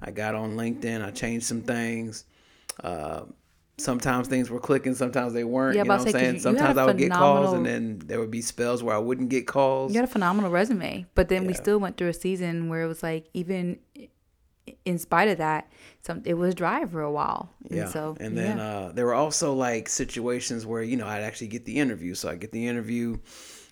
I 0.00 0.10
got 0.10 0.34
on 0.34 0.56
LinkedIn. 0.56 1.04
I 1.04 1.10
changed 1.10 1.46
some 1.46 1.62
things. 1.62 2.24
Uh, 2.82 3.22
sometimes 3.82 4.28
things 4.28 4.50
were 4.50 4.60
clicking. 4.60 4.94
Sometimes 4.94 5.32
they 5.32 5.44
weren't. 5.44 5.76
Yeah, 5.76 5.82
you 5.82 5.88
know 5.88 5.96
what 5.96 6.06
I'm 6.06 6.12
saying? 6.12 6.34
had 6.34 6.42
Sometimes 6.42 6.78
I 6.78 6.86
would 6.86 6.98
get 6.98 7.12
calls, 7.12 7.52
and 7.52 7.66
then 7.66 8.00
there 8.04 8.20
would 8.20 8.30
be 8.30 8.40
spells 8.40 8.82
where 8.82 8.94
I 8.94 8.98
wouldn't 8.98 9.28
get 9.28 9.46
calls. 9.46 9.92
You 9.92 10.00
got 10.00 10.08
a 10.08 10.12
phenomenal 10.12 10.50
resume, 10.50 11.06
but 11.14 11.28
then 11.28 11.46
we 11.46 11.54
still 11.54 11.78
went 11.78 11.96
through 11.96 12.08
a 12.08 12.14
season 12.14 12.68
where 12.68 12.82
it 12.82 12.88
was 12.88 13.02
like 13.02 13.28
even 13.34 13.78
in 14.84 14.98
spite 14.98 15.28
of 15.28 15.38
that, 15.38 15.70
some 16.02 16.22
it 16.24 16.34
was 16.34 16.54
dry 16.54 16.84
for 16.86 17.02
a 17.02 17.10
while. 17.10 17.50
Yeah. 17.68 17.82
And 17.82 17.90
so 17.90 18.16
and 18.20 18.36
then 18.36 18.58
yeah. 18.58 18.68
uh, 18.68 18.92
there 18.92 19.06
were 19.06 19.14
also 19.14 19.52
like 19.52 19.88
situations 19.88 20.66
where 20.66 20.82
you 20.82 20.96
know 20.96 21.06
I'd 21.06 21.22
actually 21.22 21.48
get 21.48 21.64
the 21.64 21.78
interview. 21.78 22.14
So 22.14 22.28
I 22.28 22.36
get 22.36 22.52
the 22.52 22.66
interview, 22.66 23.18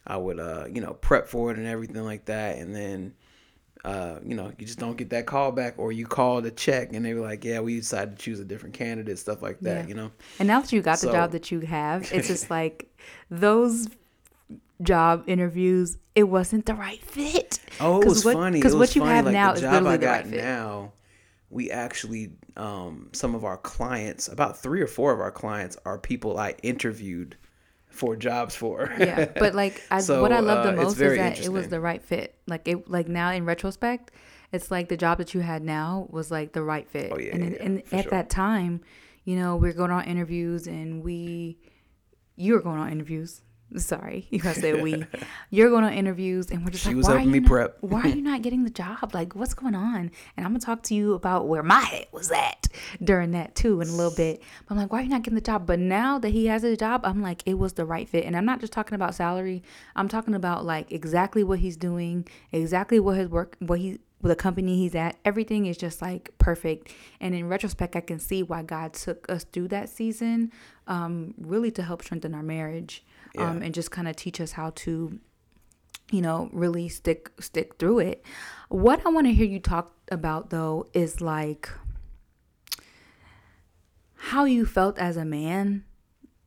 I 0.06 0.16
would 0.16 0.40
uh, 0.40 0.66
you 0.72 0.80
know 0.80 0.94
prep 0.94 1.28
for 1.28 1.50
it 1.50 1.58
and 1.58 1.66
everything 1.66 2.04
like 2.04 2.26
that, 2.26 2.58
and 2.58 2.74
then. 2.74 3.14
Uh, 3.84 4.18
you 4.24 4.34
know, 4.34 4.52
you 4.58 4.66
just 4.66 4.78
don't 4.78 4.96
get 4.98 5.08
that 5.10 5.24
call 5.26 5.52
back, 5.52 5.74
or 5.78 5.90
you 5.90 6.06
call 6.06 6.42
to 6.42 6.50
check, 6.50 6.92
and 6.92 7.04
they 7.04 7.14
were 7.14 7.20
like, 7.22 7.44
"Yeah, 7.44 7.60
we 7.60 7.76
decided 7.76 8.18
to 8.18 8.22
choose 8.22 8.38
a 8.40 8.44
different 8.44 8.74
candidate," 8.74 9.18
stuff 9.18 9.40
like 9.40 9.58
that. 9.60 9.84
Yeah. 9.84 9.88
You 9.88 9.94
know, 9.94 10.10
And 10.38 10.46
now 10.48 10.60
that 10.60 10.70
you 10.72 10.82
got 10.82 10.98
the 11.00 11.10
job 11.10 11.32
that 11.32 11.50
you 11.50 11.60
have, 11.60 12.10
it's 12.12 12.28
just 12.28 12.50
like 12.50 12.94
those 13.30 13.88
job 14.82 15.24
interviews, 15.26 15.96
it 16.14 16.24
wasn't 16.24 16.66
the 16.66 16.74
right 16.74 17.02
fit. 17.02 17.58
Oh, 17.80 18.00
it 18.02 18.08
was 18.08 18.24
what- 18.24 18.34
funny. 18.34 18.60
'cause 18.60 18.74
It 18.74 18.78
what 18.78 18.94
you 18.94 19.02
funny. 19.02 19.14
have 19.14 19.24
like, 19.26 19.32
now 19.32 19.48
the 19.52 19.54
is 19.56 19.60
job 19.62 19.72
literally 19.72 19.94
I 19.94 19.96
the 19.96 20.04
got 20.06 20.12
right 20.12 20.26
fit. 20.26 20.44
now. 20.44 20.92
We 21.50 21.70
actually, 21.70 22.32
um, 22.56 23.08
some 23.12 23.34
of 23.34 23.44
our 23.44 23.56
clients, 23.56 24.28
about 24.28 24.58
three 24.62 24.80
or 24.80 24.86
four 24.86 25.12
of 25.12 25.20
our 25.20 25.32
clients, 25.32 25.76
are 25.84 25.98
people 25.98 26.38
I 26.38 26.54
interviewed 26.62 27.36
for 28.00 28.16
jobs 28.16 28.56
for. 28.56 28.90
Yeah, 28.98 29.26
but 29.38 29.54
like 29.54 29.82
I, 29.90 30.00
So, 30.00 30.22
what 30.22 30.32
I 30.32 30.40
love 30.40 30.64
the 30.64 30.70
uh, 30.70 30.84
most 30.84 30.98
is 30.98 31.16
that 31.16 31.38
it 31.38 31.52
was 31.52 31.68
the 31.68 31.80
right 31.80 32.02
fit. 32.02 32.34
Like 32.46 32.66
it, 32.66 32.88
like 32.88 33.08
now 33.08 33.30
in 33.30 33.44
retrospect, 33.44 34.10
it's 34.52 34.70
like 34.70 34.88
the 34.88 34.96
job 34.96 35.18
that 35.18 35.34
you 35.34 35.40
had 35.40 35.62
now 35.62 36.06
was 36.08 36.30
like 36.30 36.52
the 36.52 36.62
right 36.62 36.88
fit. 36.88 37.12
Oh, 37.14 37.18
yeah, 37.18 37.34
and 37.34 37.42
yeah, 37.42 37.58
and, 37.60 37.82
and 37.82 37.92
at 37.92 38.04
sure. 38.04 38.10
that 38.10 38.30
time, 38.30 38.80
you 39.24 39.36
know, 39.36 39.56
we 39.56 39.68
are 39.68 39.74
going 39.74 39.90
on 39.90 40.04
interviews 40.04 40.66
and 40.66 41.04
we, 41.04 41.58
you 42.36 42.54
were 42.54 42.62
going 42.62 42.80
on 42.80 42.90
interviews. 42.90 43.42
Sorry, 43.76 44.26
you 44.30 44.40
gotta 44.40 44.58
say 44.60 44.80
we. 44.80 45.04
You're 45.50 45.70
going 45.70 45.84
on 45.84 45.92
interviews 45.92 46.50
and 46.50 46.64
we're 46.64 46.70
just 46.70 46.82
She 46.84 46.90
like, 46.90 46.96
was 46.96 47.06
why 47.06 47.12
helping 47.12 47.28
are 47.32 47.34
you 47.36 47.40
me 47.40 47.40
not- 47.40 47.48
prep. 47.48 47.76
why 47.82 48.00
are 48.02 48.08
you 48.08 48.22
not 48.22 48.42
getting 48.42 48.64
the 48.64 48.70
job? 48.70 49.14
Like, 49.14 49.36
what's 49.36 49.54
going 49.54 49.74
on? 49.76 50.10
And 50.36 50.44
I'm 50.46 50.52
gonna 50.52 50.58
talk 50.58 50.82
to 50.84 50.94
you 50.94 51.14
about 51.14 51.46
where 51.46 51.62
my 51.62 51.80
head 51.80 52.06
was 52.12 52.30
at 52.32 52.66
during 53.02 53.30
that 53.32 53.54
too 53.54 53.80
in 53.80 53.88
a 53.88 53.92
little 53.92 54.14
bit. 54.14 54.42
But 54.66 54.74
I'm 54.74 54.78
like, 54.80 54.92
why 54.92 55.00
are 55.00 55.02
you 55.02 55.08
not 55.08 55.22
getting 55.22 55.36
the 55.36 55.40
job? 55.40 55.66
But 55.66 55.78
now 55.78 56.18
that 56.18 56.30
he 56.30 56.46
has 56.46 56.64
a 56.64 56.76
job, 56.76 57.02
I'm 57.04 57.22
like, 57.22 57.42
it 57.46 57.54
was 57.54 57.74
the 57.74 57.84
right 57.84 58.08
fit. 58.08 58.24
And 58.24 58.36
I'm 58.36 58.44
not 58.44 58.60
just 58.60 58.72
talking 58.72 58.94
about 58.96 59.14
salary. 59.14 59.62
I'm 59.94 60.08
talking 60.08 60.34
about 60.34 60.64
like 60.64 60.90
exactly 60.90 61.44
what 61.44 61.60
he's 61.60 61.76
doing, 61.76 62.26
exactly 62.52 62.98
what 62.98 63.16
his 63.18 63.28
work, 63.28 63.56
what 63.60 63.78
he, 63.78 64.00
the 64.22 64.36
company 64.36 64.76
he's 64.76 64.94
at. 64.94 65.16
Everything 65.24 65.66
is 65.66 65.76
just 65.76 66.02
like 66.02 66.30
perfect. 66.38 66.92
And 67.20 67.34
in 67.34 67.48
retrospect, 67.48 67.94
I 67.96 68.00
can 68.00 68.18
see 68.18 68.42
why 68.42 68.62
God 68.62 68.92
took 68.94 69.30
us 69.30 69.44
through 69.44 69.68
that 69.68 69.88
season, 69.88 70.52
um, 70.88 71.34
really 71.38 71.70
to 71.70 71.82
help 71.82 72.02
strengthen 72.02 72.34
our 72.34 72.42
marriage, 72.42 73.02
um, 73.38 73.62
and 73.62 73.74
just 73.74 73.90
kind 73.90 74.08
of 74.08 74.16
teach 74.16 74.40
us 74.40 74.52
how 74.52 74.70
to 74.70 75.18
you 76.10 76.20
know 76.20 76.48
really 76.52 76.88
stick 76.88 77.30
stick 77.40 77.76
through 77.78 78.00
it. 78.00 78.24
What 78.68 79.04
i 79.04 79.08
want 79.08 79.26
to 79.26 79.32
hear 79.32 79.46
you 79.46 79.60
talk 79.60 79.92
about 80.10 80.50
though 80.50 80.88
is 80.92 81.20
like 81.20 81.70
how 84.16 84.44
you 84.44 84.66
felt 84.66 84.98
as 84.98 85.16
a 85.16 85.24
man 85.24 85.84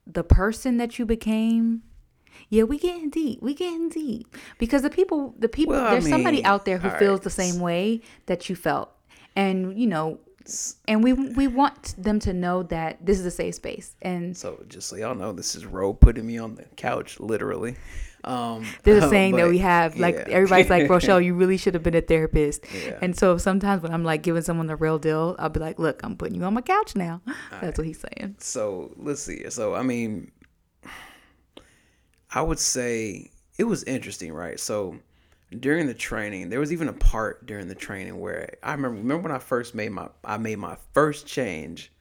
the 0.05 0.23
person 0.23 0.77
that 0.77 0.99
you 0.99 1.05
became. 1.05 1.83
Yeah 2.49 2.63
we 2.63 2.77
getting 2.77 3.09
deep 3.09 3.41
we 3.41 3.53
getting 3.53 3.89
deep. 3.89 4.35
Because 4.57 4.81
the 4.81 4.89
people 4.89 5.35
the 5.39 5.49
people 5.49 5.75
Well, 5.75 5.91
there's 5.91 6.09
somebody 6.09 6.43
out 6.43 6.65
there 6.65 6.77
who 6.77 6.89
feels 6.97 7.19
right. 7.19 7.23
the 7.23 7.29
same 7.29 7.59
way 7.59 8.01
that 8.25 8.49
you 8.49 8.55
felt. 8.55 8.89
And 9.35 9.79
you 9.79 9.87
know 9.87 10.19
and 10.87 11.03
we 11.03 11.13
we 11.13 11.47
want 11.47 11.95
them 11.97 12.19
to 12.19 12.33
know 12.33 12.63
that 12.63 13.05
this 13.05 13.19
is 13.19 13.25
a 13.25 13.31
safe 13.31 13.55
space 13.55 13.95
and 14.01 14.35
So 14.35 14.63
just 14.67 14.87
so 14.89 14.95
y'all 14.95 15.15
know, 15.15 15.31
this 15.31 15.55
is 15.55 15.65
Ro 15.65 15.93
putting 15.93 16.25
me 16.25 16.37
on 16.37 16.55
the 16.55 16.65
couch, 16.75 17.19
literally. 17.19 17.75
Um, 18.23 18.65
There's 18.83 19.03
a 19.03 19.09
saying 19.09 19.35
that 19.35 19.43
but, 19.43 19.49
we 19.49 19.57
have, 19.59 19.97
like 19.97 20.15
yeah. 20.15 20.25
everybody's 20.29 20.69
like, 20.69 20.89
Rochelle, 20.89 21.19
you 21.27 21.33
really 21.33 21.57
should 21.57 21.73
have 21.73 21.83
been 21.83 21.95
a 21.95 22.01
therapist. 22.01 22.65
Yeah. 22.73 22.97
And 23.01 23.17
so 23.17 23.37
sometimes 23.37 23.83
when 23.83 23.93
I'm 23.93 24.03
like 24.03 24.21
giving 24.23 24.41
someone 24.41 24.67
the 24.67 24.75
real 24.75 24.97
deal, 24.97 25.35
I'll 25.39 25.49
be 25.49 25.59
like, 25.59 25.79
look, 25.79 26.01
I'm 26.03 26.15
putting 26.15 26.35
you 26.35 26.43
on 26.43 26.53
my 26.53 26.61
couch 26.61 26.95
now. 26.95 27.21
That's 27.61 27.77
what 27.77 27.87
he's 27.87 27.99
saying. 27.99 28.35
so 28.39 28.93
let's 28.97 29.21
see. 29.21 29.49
So 29.49 29.75
I 29.75 29.83
mean, 29.83 30.31
I 32.31 32.41
would 32.41 32.59
say 32.59 33.31
it 33.57 33.65
was 33.65 33.83
interesting, 33.83 34.33
right? 34.33 34.59
So 34.59 34.97
during 35.59 35.87
the 35.87 35.93
training, 35.93 36.49
there 36.49 36.59
was 36.59 36.71
even 36.73 36.87
a 36.89 36.93
part 36.93 37.45
during 37.45 37.67
the 37.67 37.75
training 37.75 38.19
where 38.19 38.55
I 38.63 38.71
remember. 38.73 38.97
Remember 38.97 39.29
when 39.29 39.31
I 39.35 39.39
first 39.39 39.75
made 39.75 39.89
my 39.91 40.09
I 40.23 40.37
made 40.37 40.57
my 40.59 40.77
first 40.93 41.27
change 41.27 41.91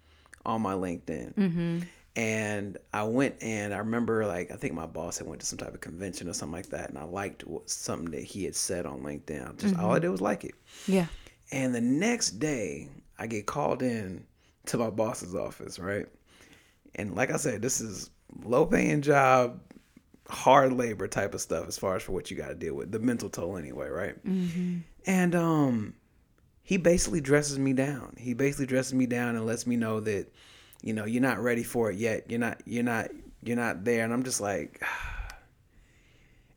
on 0.44 0.60
my 0.62 0.74
LinkedIn, 0.74 1.34
Mm-hmm. 1.34 1.78
and 2.16 2.78
I 2.92 3.04
went 3.04 3.36
and 3.42 3.72
I 3.72 3.78
remember 3.78 4.26
like 4.26 4.50
I 4.50 4.56
think 4.56 4.74
my 4.74 4.86
boss 4.86 5.18
had 5.18 5.26
went 5.26 5.40
to 5.40 5.46
some 5.46 5.58
type 5.58 5.72
of 5.74 5.80
convention 5.80 6.28
or 6.28 6.32
something 6.32 6.52
like 6.56 6.70
that, 6.70 6.88
and 6.90 6.98
I 6.98 7.04
liked 7.04 7.46
what, 7.46 7.68
something 7.70 8.10
that 8.10 8.22
he 8.22 8.44
had 8.44 8.56
said 8.56 8.86
on 8.86 9.00
LinkedIn. 9.02 9.58
Just 9.58 9.76
all 9.78 9.90
I 9.90 9.94
Mm-hmm. 9.94 10.02
did 10.02 10.08
was 10.10 10.20
like 10.20 10.44
it. 10.44 10.54
Yeah. 10.86 11.06
And 11.52 11.74
the 11.74 11.80
next 11.80 12.32
day, 12.38 12.88
I 13.18 13.26
get 13.26 13.46
called 13.46 13.82
in 13.82 14.24
to 14.66 14.78
my 14.78 14.90
boss's 14.90 15.34
office, 15.34 15.78
right? 15.78 16.06
And 16.94 17.14
like 17.14 17.30
I 17.30 17.36
said, 17.36 17.62
this 17.62 17.80
is 17.80 18.10
low 18.44 18.64
paying 18.66 19.02
job, 19.02 19.60
hard 20.28 20.72
labor 20.72 21.08
type 21.08 21.34
of 21.34 21.40
stuff 21.40 21.66
as 21.68 21.76
far 21.78 21.96
as 21.96 22.02
for 22.02 22.12
what 22.12 22.30
you 22.30 22.36
got 22.36 22.48
to 22.48 22.54
deal 22.54 22.74
with, 22.74 22.92
the 22.92 22.98
mental 22.98 23.28
toll 23.28 23.56
anyway, 23.56 23.88
right? 23.88 24.14
And 25.06 25.34
um, 25.34 25.94
he 26.62 26.76
basically 26.76 27.20
dresses 27.20 27.58
me 27.58 27.72
down. 27.72 28.14
He 28.18 28.34
basically 28.34 28.66
dresses 28.66 28.94
me 28.94 29.06
down 29.06 29.36
and 29.36 29.44
lets 29.46 29.66
me 29.66 29.76
know 29.76 30.00
that, 30.00 30.32
you 30.82 30.92
know, 30.92 31.04
you're 31.04 31.22
not 31.22 31.38
ready 31.40 31.62
for 31.62 31.90
it 31.90 31.96
yet. 31.96 32.30
You're 32.30 32.40
not. 32.40 32.60
You're 32.64 32.84
not. 32.84 33.10
You're 33.42 33.56
not 33.56 33.84
there. 33.84 34.04
And 34.04 34.12
I'm 34.12 34.22
just 34.22 34.40
like. 34.40 34.82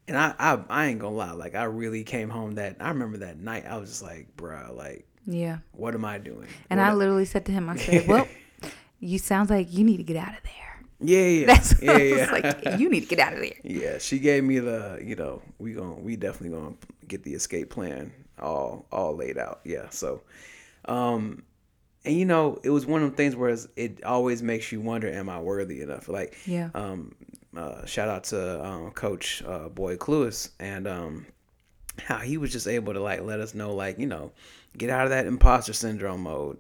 And 0.08 0.16
I, 0.18 0.36
I, 0.38 0.60
I 0.70 0.86
ain't 0.86 1.00
gonna 1.00 1.16
lie. 1.16 1.32
Like 1.32 1.56
I 1.56 1.64
really 1.64 2.04
came 2.04 2.30
home 2.30 2.56
that. 2.56 2.76
I 2.80 2.90
remember 2.90 3.18
that 3.18 3.40
night. 3.40 3.66
I 3.68 3.78
was 3.78 3.90
just 3.90 4.04
like, 4.04 4.28
bruh, 4.38 4.72
like 4.76 5.08
Yeah. 5.26 5.58
what 5.72 5.96
am 5.96 6.06
I 6.06 6.20
doing? 6.20 6.48
And 6.70 6.80
What 6.80 6.90
I 6.90 6.94
literally 6.94 7.26
said 7.26 7.44
to 7.48 7.52
him, 7.52 7.68
I 7.70 7.76
said, 7.76 8.08
well, 8.08 8.28
you 9.00 9.18
sounds 9.18 9.50
like 9.50 9.74
you 9.74 9.84
need 9.84 9.98
to 9.98 10.04
get 10.04 10.16
out 10.18 10.38
of 10.38 10.44
there. 10.44 10.65
Yeah, 11.00 11.20
yeah, 11.26 11.46
That's 11.48 11.82
yeah, 11.82 11.92
I 11.92 11.98
yeah. 12.02 12.32
like, 12.32 12.80
you 12.80 12.90
need 12.90 13.02
to 13.02 13.08
get 13.08 13.20
out 13.20 13.34
of 13.34 13.40
there. 13.40 13.54
yeah, 13.64 13.98
she 13.98 14.20
gave 14.20 14.44
me 14.44 14.60
the, 14.60 15.00
you 15.04 15.16
know, 15.16 15.42
we 15.60 15.74
going 15.74 15.96
to 15.98 16.02
we 16.02 16.16
definitely 16.16 16.58
gonna 16.58 16.76
get 17.08 17.24
the 17.24 17.34
escape 17.34 17.70
plan 17.70 18.12
all 18.40 18.86
all 18.92 19.16
laid 19.16 19.38
out. 19.38 19.60
Yeah, 19.64 19.90
so, 19.90 20.22
um, 20.86 21.44
and 22.06 22.16
you 22.16 22.26
know, 22.26 22.60
it 22.64 22.70
was 22.70 22.86
one 22.86 23.04
of 23.04 23.12
the 23.12 23.18
things 23.18 23.36
where 23.36 23.56
it 23.76 24.04
always 24.04 24.42
makes 24.44 24.72
you 24.72 24.80
wonder, 24.82 25.10
am 25.12 25.30
I 25.30 25.40
worthy 25.40 25.82
enough? 25.82 26.08
Like, 26.08 26.38
Yeah. 26.46 26.70
um, 26.76 27.16
uh, 27.56 27.86
shout 27.86 28.10
out 28.10 28.26
to 28.26 28.66
um, 28.66 28.92
Coach 28.92 29.44
uh, 29.46 29.70
Boyd 29.70 30.08
Lewis 30.08 30.50
and 30.60 30.88
um, 30.88 31.26
how 32.00 32.18
he 32.18 32.38
was 32.38 32.52
just 32.52 32.68
able 32.68 32.94
to 32.94 33.00
like 33.00 33.22
let 33.22 33.40
us 33.40 33.54
know, 33.56 33.74
like 33.74 33.98
you 34.00 34.08
know, 34.08 34.32
get 34.78 34.90
out 34.90 35.06
of 35.06 35.10
that 35.12 35.26
imposter 35.26 35.74
syndrome 35.74 36.22
mode. 36.22 36.58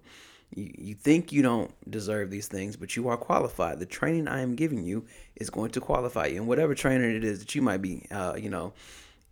You, 0.53 0.71
you 0.77 0.95
think 0.95 1.31
you 1.31 1.41
don't 1.41 1.71
deserve 1.89 2.29
these 2.29 2.47
things, 2.47 2.75
but 2.75 2.95
you 2.95 3.07
are 3.09 3.17
qualified. 3.17 3.79
The 3.79 3.85
training 3.85 4.27
I 4.27 4.41
am 4.41 4.55
giving 4.55 4.85
you 4.85 5.05
is 5.35 5.49
going 5.49 5.71
to 5.71 5.81
qualify 5.81 6.27
you, 6.27 6.37
and 6.37 6.47
whatever 6.47 6.75
training 6.75 7.15
it 7.15 7.23
is 7.23 7.39
that 7.39 7.55
you 7.55 7.61
might 7.61 7.81
be, 7.81 8.05
uh, 8.11 8.35
you 8.37 8.49
know, 8.49 8.73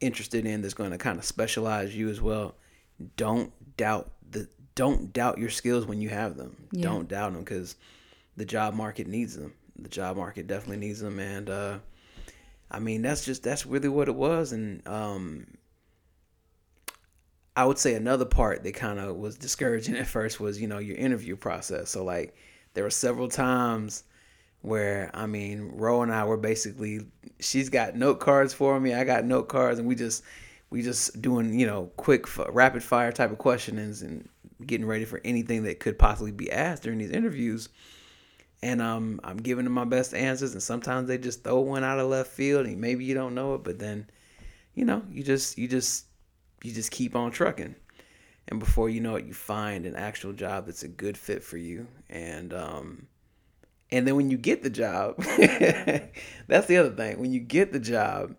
interested 0.01 0.45
in, 0.45 0.61
that's 0.61 0.73
going 0.73 0.91
to 0.91 0.97
kind 0.97 1.17
of 1.17 1.25
specialize 1.25 1.95
you 1.95 2.09
as 2.09 2.21
well. 2.21 2.55
Don't 3.17 3.51
doubt 3.77 4.11
the 4.29 4.47
don't 4.75 5.13
doubt 5.13 5.37
your 5.37 5.49
skills 5.49 5.85
when 5.85 6.01
you 6.01 6.09
have 6.09 6.35
them. 6.35 6.67
Yeah. 6.71 6.83
Don't 6.83 7.07
doubt 7.07 7.33
them 7.33 7.43
because 7.43 7.75
the 8.37 8.45
job 8.45 8.73
market 8.73 9.07
needs 9.07 9.35
them. 9.35 9.53
The 9.77 9.89
job 9.89 10.17
market 10.17 10.47
definitely 10.47 10.85
needs 10.85 10.99
them, 10.99 11.19
and 11.19 11.49
uh, 11.49 11.79
I 12.69 12.79
mean 12.79 13.01
that's 13.01 13.25
just 13.25 13.43
that's 13.43 13.65
really 13.65 13.89
what 13.89 14.07
it 14.07 14.15
was. 14.15 14.51
And 14.51 14.87
um, 14.87 15.47
I 17.55 17.65
would 17.65 17.77
say 17.77 17.93
another 17.93 18.25
part 18.25 18.63
that 18.63 18.73
kind 18.73 18.99
of 18.99 19.15
was 19.15 19.37
discouraging 19.37 19.95
at 19.95 20.07
first 20.07 20.39
was 20.39 20.59
you 20.61 20.67
know 20.67 20.79
your 20.79 20.97
interview 20.97 21.35
process. 21.35 21.91
So 21.91 22.03
like 22.03 22.35
there 22.73 22.83
were 22.83 22.89
several 22.89 23.27
times 23.27 24.03
where 24.61 25.11
I 25.13 25.25
mean 25.25 25.71
Ro 25.73 26.01
and 26.01 26.11
I 26.13 26.25
were 26.25 26.37
basically 26.37 27.01
she's 27.39 27.69
got 27.69 27.95
note 27.95 28.19
cards 28.19 28.53
for 28.53 28.79
me, 28.79 28.93
I 28.93 29.03
got 29.03 29.25
note 29.25 29.49
cards, 29.49 29.79
and 29.79 29.87
we 29.87 29.95
just 29.95 30.23
we 30.69 30.81
just 30.81 31.21
doing 31.21 31.59
you 31.59 31.67
know 31.67 31.91
quick 31.97 32.25
rapid 32.53 32.83
fire 32.83 33.11
type 33.11 33.31
of 33.31 33.37
questionings 33.37 34.01
and 34.01 34.27
getting 34.65 34.87
ready 34.87 35.05
for 35.05 35.21
anything 35.23 35.63
that 35.63 35.79
could 35.79 35.99
possibly 35.99 36.31
be 36.31 36.51
asked 36.51 36.83
during 36.83 36.99
these 36.99 37.11
interviews 37.11 37.69
and 38.63 38.81
um, 38.81 39.19
I'm 39.25 39.37
giving 39.37 39.65
them 39.65 39.73
my 39.73 39.83
best 39.83 40.13
answers, 40.13 40.53
and 40.53 40.63
sometimes 40.63 41.09
they 41.09 41.17
just 41.17 41.43
throw 41.43 41.59
one 41.59 41.83
out 41.83 41.99
of 41.99 42.09
left 42.09 42.31
field, 42.31 42.65
and 42.65 42.79
maybe 42.79 43.03
you 43.03 43.13
don't 43.13 43.35
know 43.35 43.55
it, 43.55 43.63
but 43.63 43.77
then, 43.77 44.09
you 44.73 44.85
know, 44.85 45.03
you 45.11 45.21
just 45.21 45.57
you 45.57 45.67
just 45.67 46.05
you 46.63 46.73
just 46.73 46.91
keep 46.91 47.15
on 47.15 47.31
trucking, 47.31 47.75
and 48.47 48.59
before 48.59 48.89
you 48.89 49.01
know 49.01 49.15
it, 49.15 49.25
you 49.25 49.33
find 49.33 49.85
an 49.85 49.95
actual 49.95 50.33
job 50.33 50.65
that's 50.65 50.83
a 50.83 50.87
good 50.87 51.17
fit 51.17 51.43
for 51.43 51.57
you, 51.57 51.87
and 52.09 52.53
um, 52.53 53.07
and 53.91 54.07
then 54.07 54.15
when 54.15 54.29
you 54.29 54.37
get 54.37 54.63
the 54.63 54.69
job, 54.69 55.17
that's 56.47 56.67
the 56.67 56.77
other 56.77 56.91
thing. 56.91 57.19
When 57.19 57.31
you 57.33 57.39
get 57.39 57.71
the 57.71 57.79
job, 57.79 58.35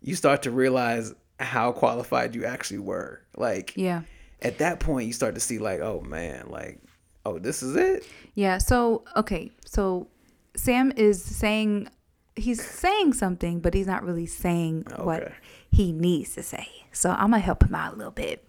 you 0.00 0.14
start 0.14 0.42
to 0.42 0.50
realize 0.50 1.14
how 1.38 1.72
qualified 1.72 2.34
you 2.34 2.44
actually 2.44 2.78
were. 2.78 3.22
Like, 3.36 3.74
yeah, 3.76 4.02
at 4.42 4.58
that 4.58 4.80
point, 4.80 5.06
you 5.06 5.12
start 5.12 5.34
to 5.34 5.40
see 5.40 5.58
like, 5.58 5.80
oh 5.80 6.00
man, 6.00 6.48
like 6.48 6.80
Oh, 7.26 7.40
this 7.40 7.60
is 7.60 7.74
it? 7.74 8.06
Yeah. 8.34 8.58
So, 8.58 9.02
okay. 9.16 9.50
So 9.64 10.06
Sam 10.54 10.92
is 10.96 11.20
saying, 11.20 11.88
he's 12.36 12.64
saying 12.64 13.14
something, 13.14 13.58
but 13.58 13.74
he's 13.74 13.88
not 13.88 14.04
really 14.04 14.26
saying 14.26 14.84
okay. 14.92 15.02
what 15.02 15.32
he 15.76 15.92
needs 15.92 16.34
to 16.34 16.42
say. 16.42 16.68
So 16.92 17.10
I'm 17.10 17.30
going 17.30 17.40
to 17.42 17.46
help 17.46 17.64
him 17.64 17.74
out 17.74 17.94
a 17.94 17.96
little 17.96 18.12
bit. 18.12 18.46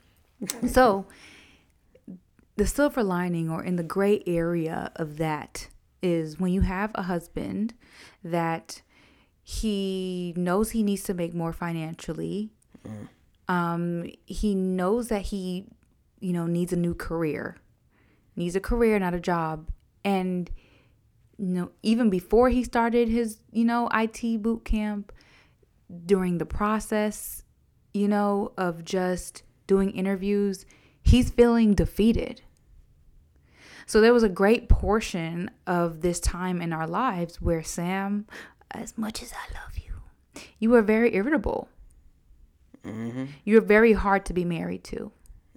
so, 0.69 1.05
the 2.55 2.65
silver 2.65 3.03
lining 3.03 3.49
or 3.49 3.63
in 3.63 3.75
the 3.75 3.83
gray 3.83 4.23
area 4.25 4.91
of 4.95 5.17
that 5.17 5.67
is 6.01 6.39
when 6.39 6.51
you 6.51 6.61
have 6.61 6.91
a 6.95 7.03
husband 7.03 7.73
that 8.23 8.81
he 9.43 10.33
knows 10.35 10.71
he 10.71 10.83
needs 10.83 11.03
to 11.03 11.13
make 11.13 11.33
more 11.33 11.53
financially. 11.53 12.51
Mm. 12.87 13.07
Um, 13.47 14.11
he 14.25 14.55
knows 14.55 15.07
that 15.09 15.23
he, 15.23 15.65
you 16.19 16.33
know, 16.33 16.47
needs 16.47 16.73
a 16.73 16.75
new 16.75 16.93
career 16.93 17.57
needs 18.37 18.55
a 18.55 18.61
career, 18.61 18.97
not 18.99 19.13
a 19.13 19.19
job. 19.19 19.67
And 20.05 20.49
you 21.37 21.53
know, 21.53 21.71
even 21.83 22.09
before 22.09 22.49
he 22.49 22.63
started 22.63 23.09
his, 23.09 23.39
you 23.51 23.65
know, 23.65 23.89
IT 23.93 24.41
boot 24.41 24.63
camp, 24.63 25.11
during 26.05 26.37
the 26.37 26.45
process, 26.45 27.43
you 27.93 28.07
know, 28.07 28.53
of 28.57 28.83
just 28.83 29.43
doing 29.65 29.91
interviews, 29.91 30.65
he's 31.01 31.29
feeling 31.29 31.73
defeated. 31.73 32.41
So 33.85 34.01
there 34.01 34.13
was 34.13 34.23
a 34.23 34.29
great 34.29 34.67
portion 34.67 35.49
of 35.65 36.01
this 36.01 36.19
time 36.19 36.61
in 36.61 36.73
our 36.73 36.87
lives 36.87 37.41
where 37.41 37.63
Sam, 37.63 38.27
as 38.69 38.97
much 38.97 39.23
as 39.23 39.31
I 39.31 39.53
love 39.53 39.77
you, 39.77 40.41
you 40.59 40.69
were 40.69 40.81
very 40.81 41.15
irritable. 41.15 41.69
Mm-hmm. 42.83 43.25
You 43.45 43.55
were 43.55 43.65
very 43.65 43.93
hard 43.93 44.25
to 44.25 44.33
be 44.33 44.43
married 44.43 44.83
to. 44.85 45.11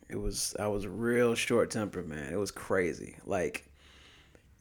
It 0.08 0.20
was 0.20 0.54
I 0.58 0.66
was 0.66 0.86
real 0.86 1.34
short 1.34 1.70
tempered, 1.70 2.08
man. 2.08 2.32
It 2.32 2.36
was 2.36 2.50
crazy. 2.50 3.16
Like 3.24 3.68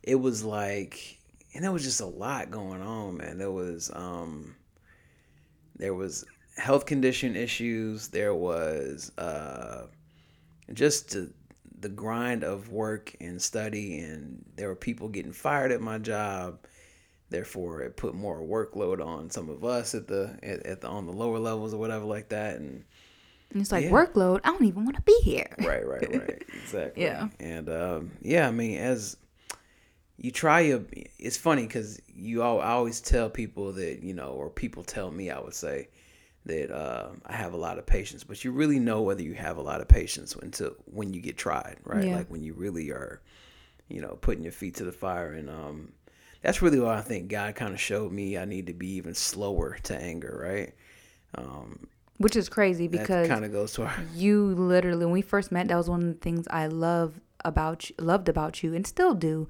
it 0.03 0.15
was 0.15 0.43
like 0.43 1.19
and 1.53 1.63
there 1.63 1.71
was 1.71 1.83
just 1.83 2.01
a 2.01 2.05
lot 2.05 2.51
going 2.51 2.81
on, 2.81 3.17
man. 3.17 3.37
There 3.37 3.51
was 3.51 3.91
um 3.93 4.55
there 5.79 5.95
was 5.95 6.23
health 6.57 6.85
condition 6.85 7.35
issues, 7.35 8.09
there 8.09 8.35
was 8.35 9.11
uh 9.17 9.87
just 10.73 11.17
the 11.79 11.89
grind 11.89 12.43
of 12.43 12.69
work 12.69 13.15
and 13.21 13.41
study 13.41 13.99
and 13.99 14.45
there 14.55 14.67
were 14.67 14.75
people 14.75 15.07
getting 15.07 15.31
fired 15.31 15.71
at 15.71 15.81
my 15.81 15.97
job 15.97 16.59
therefore 17.29 17.81
it 17.81 17.95
put 17.95 18.13
more 18.13 18.41
workload 18.41 19.03
on 19.03 19.29
some 19.29 19.49
of 19.49 19.63
us 19.63 19.95
at 19.95 20.07
the 20.07 20.37
at, 20.43 20.65
at 20.65 20.81
the 20.81 20.87
on 20.87 21.05
the 21.05 21.11
lower 21.13 21.39
levels 21.39 21.73
or 21.73 21.77
whatever 21.77 22.05
like 22.05 22.29
that 22.29 22.57
and 22.57 22.83
and 23.51 23.61
it's 23.61 23.71
like 23.71 23.85
yeah. 23.85 23.89
workload. 23.89 24.41
I 24.43 24.51
don't 24.51 24.63
even 24.65 24.83
want 24.83 24.95
to 24.97 25.01
be 25.01 25.19
here. 25.23 25.47
Right, 25.57 25.83
right, 25.83 26.07
right. 26.13 26.43
Exactly. 26.61 27.01
yeah. 27.01 27.29
And 27.39 27.67
um, 27.67 28.11
yeah, 28.21 28.47
I 28.47 28.51
mean, 28.51 28.77
as 28.77 29.17
you 30.21 30.31
try 30.31 30.59
your, 30.59 30.83
it's 31.17 31.37
funny 31.37 31.65
because 31.65 32.01
you 32.13 32.43
all 32.43 32.59
I 32.59 32.71
always 32.71 32.99
tell 32.99 33.29
people 33.29 33.71
that 33.73 34.03
you 34.03 34.13
know, 34.13 34.29
or 34.29 34.49
people 34.49 34.83
tell 34.83 35.09
me, 35.11 35.29
I 35.29 35.39
would 35.39 35.53
say 35.53 35.87
that 36.45 36.71
uh, 36.71 37.09
I 37.25 37.33
have 37.33 37.53
a 37.53 37.57
lot 37.57 37.77
of 37.77 37.85
patience, 37.85 38.23
but 38.23 38.43
you 38.43 38.51
really 38.51 38.79
know 38.79 39.01
whether 39.01 39.21
you 39.21 39.33
have 39.35 39.57
a 39.57 39.61
lot 39.61 39.79
of 39.79 39.87
patience 39.87 40.35
until 40.35 40.75
when 40.85 41.13
you 41.13 41.21
get 41.21 41.37
tried, 41.37 41.77
right? 41.83 42.05
Yeah. 42.05 42.17
Like 42.17 42.29
when 42.29 42.43
you 42.43 42.53
really 42.53 42.89
are, 42.89 43.21
you 43.87 44.01
know, 44.01 44.17
putting 44.19 44.43
your 44.43 44.51
feet 44.51 44.75
to 44.75 44.83
the 44.83 44.91
fire, 44.91 45.33
and 45.33 45.49
um, 45.49 45.93
that's 46.41 46.61
really 46.61 46.79
what 46.79 46.95
I 46.95 47.01
think 47.01 47.29
God 47.29 47.55
kind 47.55 47.73
of 47.73 47.79
showed 47.79 48.11
me. 48.11 48.37
I 48.37 48.43
need 48.43 48.67
to 48.67 48.73
be 48.73 48.91
even 48.95 49.13
slower 49.13 49.77
to 49.83 49.95
anger, 49.95 50.37
right? 50.43 50.73
Um, 51.35 51.87
which 52.17 52.35
is 52.35 52.49
crazy 52.49 52.89
because 52.89 53.29
kind 53.29 53.45
of 53.45 53.53
goes 53.53 53.71
to 53.73 53.83
our 53.83 53.93
you 54.13 54.47
literally 54.47 55.05
when 55.05 55.13
we 55.13 55.21
first 55.21 55.51
met 55.51 55.69
that 55.69 55.77
was 55.77 55.89
one 55.89 56.01
of 56.01 56.07
the 56.07 56.13
things 56.15 56.45
I 56.49 56.67
love 56.67 57.21
about 57.45 57.89
you, 57.89 57.95
loved 57.99 58.27
about 58.27 58.61
you 58.61 58.73
and 58.73 58.85
still 58.85 59.13
do. 59.13 59.47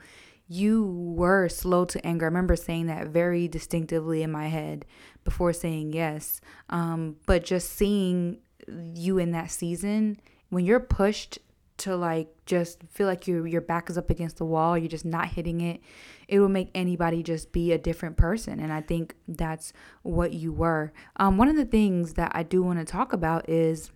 You 0.51 0.85
were 1.15 1.47
slow 1.47 1.85
to 1.85 2.05
anger. 2.05 2.25
I 2.25 2.27
remember 2.27 2.55
saying 2.55 2.87
that 2.87 3.07
very 3.07 3.47
distinctively 3.47 4.23
in 4.23 4.31
my 4.31 4.47
head 4.47 4.83
before 5.23 5.53
saying 5.53 5.93
yes. 5.93 6.41
Um, 6.69 7.17
but 7.25 7.45
just 7.45 7.71
seeing 7.73 8.39
you 8.67 9.17
in 9.17 9.31
that 9.31 9.51
season 9.51 10.19
when 10.49 10.65
you're 10.65 10.79
pushed 10.79 11.39
to 11.77 11.95
like 11.95 12.27
just 12.45 12.83
feel 12.89 13.07
like 13.07 13.25
your 13.25 13.47
your 13.47 13.61
back 13.61 13.89
is 13.89 13.97
up 13.97 14.09
against 14.09 14.37
the 14.37 14.45
wall, 14.45 14.77
you're 14.77 14.89
just 14.89 15.05
not 15.05 15.27
hitting 15.29 15.61
it, 15.61 15.79
it 16.27 16.39
will 16.39 16.49
make 16.49 16.69
anybody 16.75 17.23
just 17.23 17.51
be 17.51 17.71
a 17.71 17.77
different 17.77 18.17
person. 18.17 18.59
And 18.59 18.73
I 18.73 18.81
think 18.81 19.15
that's 19.27 19.71
what 20.01 20.33
you 20.33 20.51
were. 20.51 20.91
Um, 21.15 21.37
one 21.37 21.47
of 21.47 21.55
the 21.55 21.65
things 21.65 22.15
that 22.15 22.31
I 22.35 22.43
do 22.43 22.61
want 22.61 22.79
to 22.79 22.85
talk 22.85 23.13
about 23.13 23.49
is, 23.49 23.91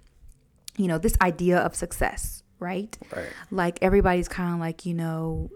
you 0.77 0.87
know, 0.87 0.97
this 0.97 1.17
idea 1.21 1.57
of 1.57 1.75
success, 1.75 2.43
right? 2.59 2.97
Right. 3.13 3.27
Like 3.51 3.79
everybody's 3.81 4.29
kind 4.29 4.53
of 4.53 4.59
like, 4.61 4.85
you 4.85 4.93
know, 4.93 5.49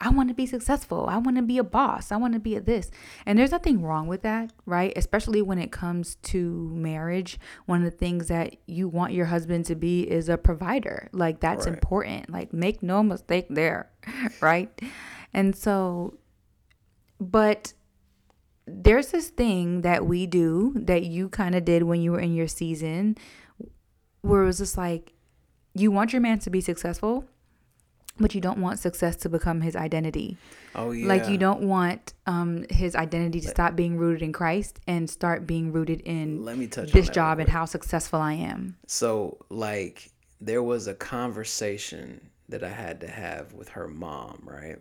I 0.00 0.10
want 0.10 0.28
to 0.28 0.34
be 0.34 0.46
successful. 0.46 1.06
I 1.08 1.16
want 1.16 1.36
to 1.38 1.42
be 1.42 1.56
a 1.56 1.64
boss. 1.64 2.12
I 2.12 2.16
want 2.16 2.34
to 2.34 2.40
be 2.40 2.54
a 2.54 2.60
this. 2.60 2.90
And 3.24 3.38
there's 3.38 3.50
nothing 3.50 3.82
wrong 3.82 4.06
with 4.06 4.22
that, 4.22 4.52
right? 4.66 4.92
Especially 4.94 5.40
when 5.40 5.58
it 5.58 5.72
comes 5.72 6.16
to 6.16 6.70
marriage. 6.74 7.38
One 7.64 7.82
of 7.82 7.90
the 7.90 7.96
things 7.96 8.28
that 8.28 8.56
you 8.66 8.88
want 8.88 9.14
your 9.14 9.26
husband 9.26 9.64
to 9.66 9.74
be 9.74 10.02
is 10.02 10.28
a 10.28 10.36
provider. 10.36 11.08
Like 11.12 11.40
that's 11.40 11.66
right. 11.66 11.74
important. 11.74 12.30
Like 12.30 12.52
make 12.52 12.82
no 12.82 13.02
mistake 13.02 13.46
there, 13.48 13.90
right? 14.40 14.70
And 15.32 15.56
so 15.56 16.18
but 17.18 17.72
there's 18.66 19.08
this 19.08 19.28
thing 19.28 19.82
that 19.82 20.06
we 20.06 20.26
do 20.26 20.74
that 20.76 21.04
you 21.04 21.28
kind 21.28 21.54
of 21.54 21.64
did 21.64 21.84
when 21.84 22.00
you 22.00 22.12
were 22.12 22.20
in 22.20 22.34
your 22.34 22.48
season 22.48 23.16
where 24.22 24.42
it 24.42 24.46
was 24.46 24.58
just 24.58 24.76
like 24.76 25.12
you 25.74 25.90
want 25.90 26.12
your 26.12 26.20
man 26.20 26.38
to 26.40 26.50
be 26.50 26.60
successful 26.60 27.24
but 28.18 28.34
you 28.34 28.40
don't 28.40 28.58
want 28.58 28.78
success 28.78 29.16
to 29.16 29.28
become 29.28 29.60
his 29.60 29.76
identity. 29.76 30.36
Oh 30.74 30.90
yeah. 30.90 31.08
Like 31.08 31.28
you 31.28 31.38
don't 31.38 31.62
want 31.62 32.14
um 32.26 32.64
his 32.70 32.94
identity 32.94 33.40
to 33.40 33.48
stop 33.48 33.76
being 33.76 33.96
rooted 33.96 34.22
in 34.22 34.32
Christ 34.32 34.80
and 34.86 35.08
start 35.08 35.46
being 35.46 35.72
rooted 35.72 36.00
in 36.00 36.44
Let 36.44 36.58
me 36.58 36.66
touch 36.66 36.92
this 36.92 37.08
job 37.08 37.38
and 37.38 37.48
how 37.48 37.64
successful 37.64 38.20
I 38.20 38.34
am. 38.34 38.76
So 38.86 39.38
like 39.50 40.10
there 40.40 40.62
was 40.62 40.86
a 40.86 40.94
conversation 40.94 42.30
that 42.48 42.62
I 42.62 42.70
had 42.70 43.00
to 43.00 43.08
have 43.08 43.52
with 43.52 43.68
her 43.70 43.88
mom, 43.88 44.42
right? 44.44 44.78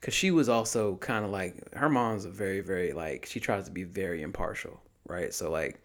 Cuz 0.00 0.14
she 0.14 0.30
was 0.30 0.48
also 0.48 0.96
kind 0.96 1.24
of 1.24 1.30
like 1.30 1.74
her 1.74 1.88
mom's 1.88 2.24
a 2.24 2.30
very 2.30 2.60
very 2.60 2.92
like 2.92 3.26
she 3.26 3.40
tries 3.40 3.64
to 3.64 3.70
be 3.70 3.84
very 3.84 4.22
impartial, 4.22 4.80
right? 5.06 5.32
So 5.32 5.50
like 5.50 5.80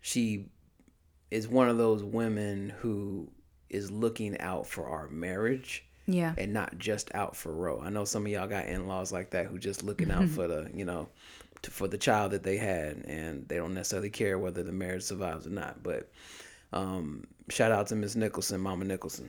she 0.00 0.46
is 1.30 1.46
one 1.46 1.68
of 1.68 1.76
those 1.76 2.02
women 2.02 2.70
who 2.78 3.28
is 3.70 3.90
looking 3.90 4.38
out 4.40 4.66
for 4.66 4.88
our 4.88 5.08
marriage. 5.08 5.84
Yeah. 6.06 6.34
And 6.38 6.54
not 6.54 6.78
just 6.78 7.14
out 7.14 7.36
for 7.36 7.52
Roe. 7.52 7.82
I 7.84 7.90
know 7.90 8.04
some 8.04 8.24
of 8.24 8.32
y'all 8.32 8.46
got 8.46 8.66
in-laws 8.66 9.12
like 9.12 9.30
that 9.30 9.46
who 9.46 9.58
just 9.58 9.82
looking 9.82 10.10
out 10.10 10.28
for 10.28 10.48
the, 10.48 10.70
you 10.74 10.86
know, 10.86 11.08
to, 11.62 11.70
for 11.70 11.86
the 11.86 11.98
child 11.98 12.32
that 12.32 12.42
they 12.42 12.56
had 12.56 13.04
and 13.06 13.46
they 13.48 13.56
don't 13.56 13.74
necessarily 13.74 14.10
care 14.10 14.38
whether 14.38 14.62
the 14.62 14.72
marriage 14.72 15.02
survives 15.02 15.46
or 15.46 15.50
not. 15.50 15.82
But 15.82 16.10
um, 16.72 17.26
shout 17.50 17.72
out 17.72 17.88
to 17.88 17.96
Miss 17.96 18.16
Nicholson, 18.16 18.60
Mama 18.60 18.84
Nicholson. 18.84 19.28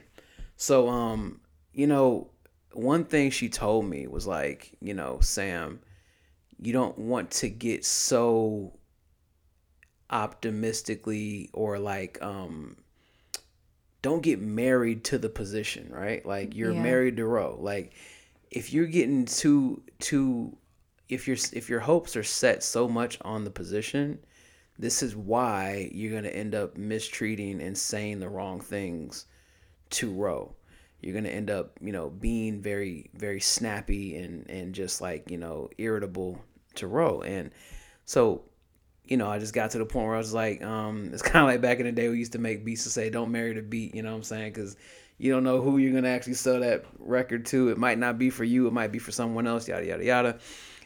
So 0.56 0.88
um, 0.88 1.40
you 1.72 1.86
know, 1.86 2.30
one 2.72 3.04
thing 3.04 3.30
she 3.30 3.48
told 3.48 3.84
me 3.84 4.06
was 4.06 4.26
like, 4.26 4.76
you 4.80 4.94
know, 4.94 5.18
Sam, 5.20 5.80
you 6.58 6.72
don't 6.72 6.98
want 6.98 7.30
to 7.32 7.48
get 7.48 7.84
so 7.84 8.72
optimistically 10.10 11.48
or 11.52 11.78
like 11.78 12.20
um 12.20 12.76
don't 14.02 14.22
get 14.22 14.40
married 14.40 15.04
to 15.04 15.18
the 15.18 15.28
position, 15.28 15.88
right? 15.90 16.24
Like 16.24 16.54
you're 16.56 16.72
yeah. 16.72 16.82
married 16.82 17.16
to 17.18 17.26
Roe. 17.26 17.58
Like 17.60 17.92
if 18.50 18.72
you're 18.72 18.86
getting 18.86 19.24
too 19.26 19.82
too 19.98 20.56
if 21.08 21.26
your 21.26 21.36
if 21.52 21.68
your 21.68 21.80
hopes 21.80 22.16
are 22.16 22.22
set 22.22 22.62
so 22.62 22.88
much 22.88 23.18
on 23.22 23.44
the 23.44 23.50
position, 23.50 24.18
this 24.78 25.02
is 25.02 25.14
why 25.14 25.90
you're 25.92 26.14
gonna 26.14 26.28
end 26.28 26.54
up 26.54 26.76
mistreating 26.76 27.60
and 27.60 27.76
saying 27.76 28.20
the 28.20 28.28
wrong 28.28 28.60
things 28.60 29.26
to 29.90 30.10
Roe. 30.12 30.54
You're 31.00 31.14
gonna 31.14 31.28
end 31.28 31.50
up, 31.50 31.78
you 31.80 31.92
know, 31.92 32.10
being 32.10 32.60
very, 32.60 33.10
very 33.14 33.40
snappy 33.40 34.16
and 34.16 34.48
and 34.48 34.74
just 34.74 35.00
like, 35.00 35.30
you 35.30 35.38
know, 35.38 35.68
irritable 35.78 36.40
to 36.76 36.86
Roe. 36.86 37.22
And 37.22 37.50
so 38.04 38.44
you 39.10 39.16
know, 39.16 39.28
I 39.28 39.40
just 39.40 39.52
got 39.52 39.72
to 39.72 39.78
the 39.78 39.84
point 39.84 40.06
where 40.06 40.14
I 40.14 40.18
was 40.18 40.32
like, 40.32 40.62
um, 40.62 41.10
it's 41.12 41.20
kind 41.20 41.44
of 41.44 41.50
like 41.50 41.60
back 41.60 41.80
in 41.80 41.86
the 41.86 41.92
day 41.92 42.08
we 42.08 42.18
used 42.18 42.32
to 42.32 42.38
make 42.38 42.64
beats 42.64 42.84
to 42.84 42.90
say, 42.90 43.10
"Don't 43.10 43.30
marry 43.30 43.52
the 43.52 43.60
beat," 43.60 43.94
you 43.94 44.02
know 44.02 44.10
what 44.10 44.18
I'm 44.18 44.22
saying? 44.22 44.52
Because 44.52 44.76
you 45.18 45.30
don't 45.30 45.44
know 45.44 45.60
who 45.60 45.76
you're 45.76 45.92
gonna 45.92 46.08
actually 46.08 46.34
sell 46.34 46.60
that 46.60 46.86
record 46.98 47.44
to. 47.46 47.68
It 47.68 47.76
might 47.76 47.98
not 47.98 48.18
be 48.18 48.30
for 48.30 48.44
you. 48.44 48.66
It 48.68 48.72
might 48.72 48.92
be 48.92 48.98
for 48.98 49.12
someone 49.12 49.46
else. 49.46 49.68
Yada 49.68 49.84
yada 49.84 50.04
yada. 50.04 50.38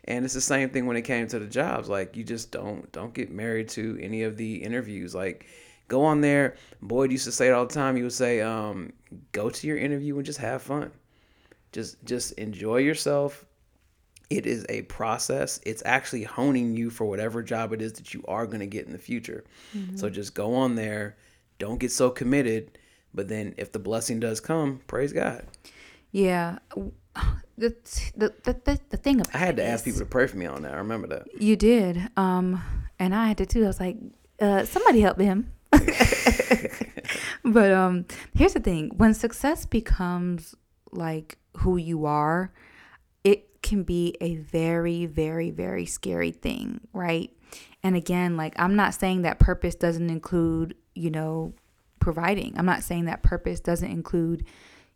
And 0.07 0.25
it's 0.25 0.35
the 0.35 0.41
same 0.41 0.71
thing 0.71 0.87
when 0.87 0.97
it 0.97 1.03
came 1.03 1.29
to 1.29 1.39
the 1.39 1.47
jobs. 1.47 1.89
Like 1.89 2.17
you 2.17 2.25
just 2.25 2.51
don't 2.51 2.91
don't 2.91 3.15
get 3.15 3.31
married 3.31 3.69
to 3.71 3.99
any 4.03 4.23
of 4.23 4.37
the 4.37 4.57
interviews. 4.57 5.15
Like 5.15 5.47
go 5.89 6.05
on 6.05 6.21
there. 6.21 6.57
Boyd 6.83 7.13
used 7.13 7.27
to 7.27 7.33
say 7.33 7.49
it 7.49 7.53
all 7.53 7.67
the 7.67 7.75
time. 7.75 7.97
He 7.97 8.03
would 8.03 8.13
say, 8.13 8.41
um, 8.41 8.93
go 9.33 9.51
to 9.51 9.67
your 9.67 9.77
interview 9.77 10.17
and 10.17 10.27
just 10.27 10.39
have 10.41 10.63
fun. 10.63 10.91
Just 11.73 12.03
just 12.05 12.33
enjoy 12.33 12.79
yourself. 12.79 13.45
It 14.31 14.47
is 14.47 14.65
a 14.69 14.83
process. 14.83 15.61
It's 15.65 15.83
actually 15.85 16.25
honing 16.25 16.77
you 16.77 16.91
for 16.91 17.05
whatever 17.05 17.43
job 17.43 17.73
it 17.73 17.83
is 17.83 17.93
that 17.95 18.15
you 18.15 18.25
are 18.27 18.47
going 18.47 18.61
to 18.61 18.67
get 18.67 18.87
in 18.87 18.93
the 18.93 18.99
future. 18.99 19.45
Mm-hmm. 19.77 19.97
So 19.97 20.09
just 20.09 20.35
go 20.35 20.55
on 20.55 20.75
there. 20.75 21.17
Don't 21.59 21.79
get 21.79 21.93
so 21.93 22.11
committed. 22.11 22.79
But 23.13 23.29
then 23.29 23.55
if 23.57 23.71
the 23.71 23.79
blessing 23.79 24.21
does 24.21 24.41
come, 24.41 24.81
praise 24.87 25.13
God. 25.13 25.47
Yeah 26.11 26.59
the 27.59 27.75
the 28.17 28.35
the, 28.43 28.81
the 28.91 28.97
thing 28.97 29.21
about 29.21 29.35
I 29.35 29.39
had 29.39 29.57
to 29.57 29.65
ask 29.65 29.85
people 29.85 30.01
to 30.01 30.07
pray 30.07 30.27
for 30.27 30.37
me 30.37 30.47
on 30.47 30.63
that. 30.63 30.75
I 30.75 30.79
remember 30.79 31.07
that. 31.09 31.41
You 31.41 31.57
did. 31.57 32.09
Um 32.17 32.63
and 32.99 33.15
I 33.15 33.29
had 33.29 33.39
to 33.39 33.47
too. 33.47 33.65
I 33.65 33.67
was 33.67 33.81
like, 33.81 33.97
uh, 34.41 34.65
somebody 34.65 35.01
help 35.01 35.19
him. 35.19 35.53
but 37.45 37.73
um 37.73 38.07
here's 38.35 38.55
the 38.55 38.61
thing. 38.61 38.91
When 38.97 39.15
success 39.15 39.67
becomes 39.67 40.55
like 40.91 41.39
who 41.59 41.77
you 41.77 42.07
are, 42.07 42.53
can 43.65 43.83
be 43.83 44.15
a 44.21 44.37
very, 44.37 45.07
very, 45.07 45.51
very 45.51 45.87
scary 45.87 46.31
thing, 46.31 46.81
right? 46.93 47.33
And 47.83 47.97
again, 47.97 48.37
like 48.37 48.55
I'm 48.57 48.77
not 48.77 48.95
saying 48.95 49.23
that 49.23 49.41
purpose 49.41 49.75
doesn't 49.75 50.09
include, 50.09 50.77
you 50.95 51.11
know, 51.11 51.55
providing. 51.99 52.55
I'm 52.57 52.67
not 52.67 52.85
saying 52.85 53.07
that 53.07 53.25
purpose 53.25 53.59
doesn't 53.59 53.91
include 53.91 54.45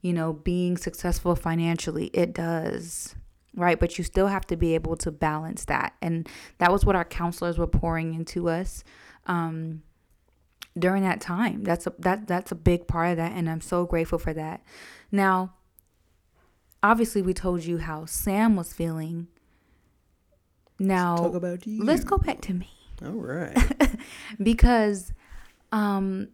you 0.00 0.12
know, 0.12 0.32
being 0.32 0.76
successful 0.76 1.34
financially. 1.34 2.06
It 2.12 2.32
does, 2.32 3.14
right? 3.54 3.78
But 3.78 3.98
you 3.98 4.04
still 4.04 4.28
have 4.28 4.46
to 4.46 4.56
be 4.56 4.74
able 4.74 4.96
to 4.98 5.10
balance 5.10 5.64
that. 5.66 5.94
And 6.00 6.28
that 6.58 6.70
was 6.70 6.84
what 6.84 6.96
our 6.96 7.04
counselors 7.04 7.58
were 7.58 7.66
pouring 7.66 8.14
into 8.14 8.48
us. 8.48 8.84
Um, 9.26 9.82
during 10.78 11.02
that 11.02 11.20
time 11.20 11.64
that's 11.64 11.88
a 11.88 11.92
that 11.98 12.28
that's 12.28 12.52
a 12.52 12.54
big 12.54 12.86
part 12.86 13.10
of 13.10 13.16
that 13.16 13.32
and 13.32 13.50
i'm 13.50 13.60
so 13.60 13.84
grateful 13.84 14.18
for 14.18 14.32
that 14.32 14.62
now 15.10 15.52
obviously 16.82 17.22
we 17.22 17.34
told 17.34 17.64
you 17.64 17.78
how 17.78 18.04
sam 18.04 18.56
was 18.56 18.72
feeling. 18.72 19.28
Now 20.78 21.12
let's 21.12 21.22
talk 21.22 21.34
about 21.34 21.66
you. 21.66 21.84
let's 21.84 22.04
go 22.04 22.18
back 22.18 22.40
to 22.42 22.54
me. 22.54 22.70
All 23.04 23.12
right. 23.12 23.56
Because 24.42 25.12
um 25.72 26.28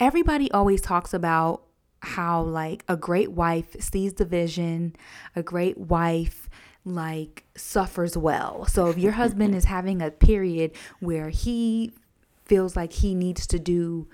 everybody 0.00 0.50
always 0.52 0.80
talks 0.80 1.12
about 1.12 1.62
how 2.00 2.42
like 2.42 2.84
a 2.88 2.96
great 2.96 3.32
wife 3.32 3.74
sees 3.80 4.14
the 4.14 4.24
vision, 4.24 4.94
a 5.34 5.42
great 5.42 5.76
wife 5.78 6.48
like 6.84 7.44
suffers 7.56 8.16
well. 8.16 8.64
So 8.66 8.86
if 8.88 8.98
your 8.98 9.12
husband 9.12 9.54
is 9.56 9.64
having 9.64 10.00
a 10.00 10.10
period 10.10 10.72
where 11.00 11.30
he 11.30 11.92
feels 12.44 12.76
like 12.76 12.92
he 12.92 13.14
needs 13.14 13.46
to 13.48 13.58
do 13.58 14.08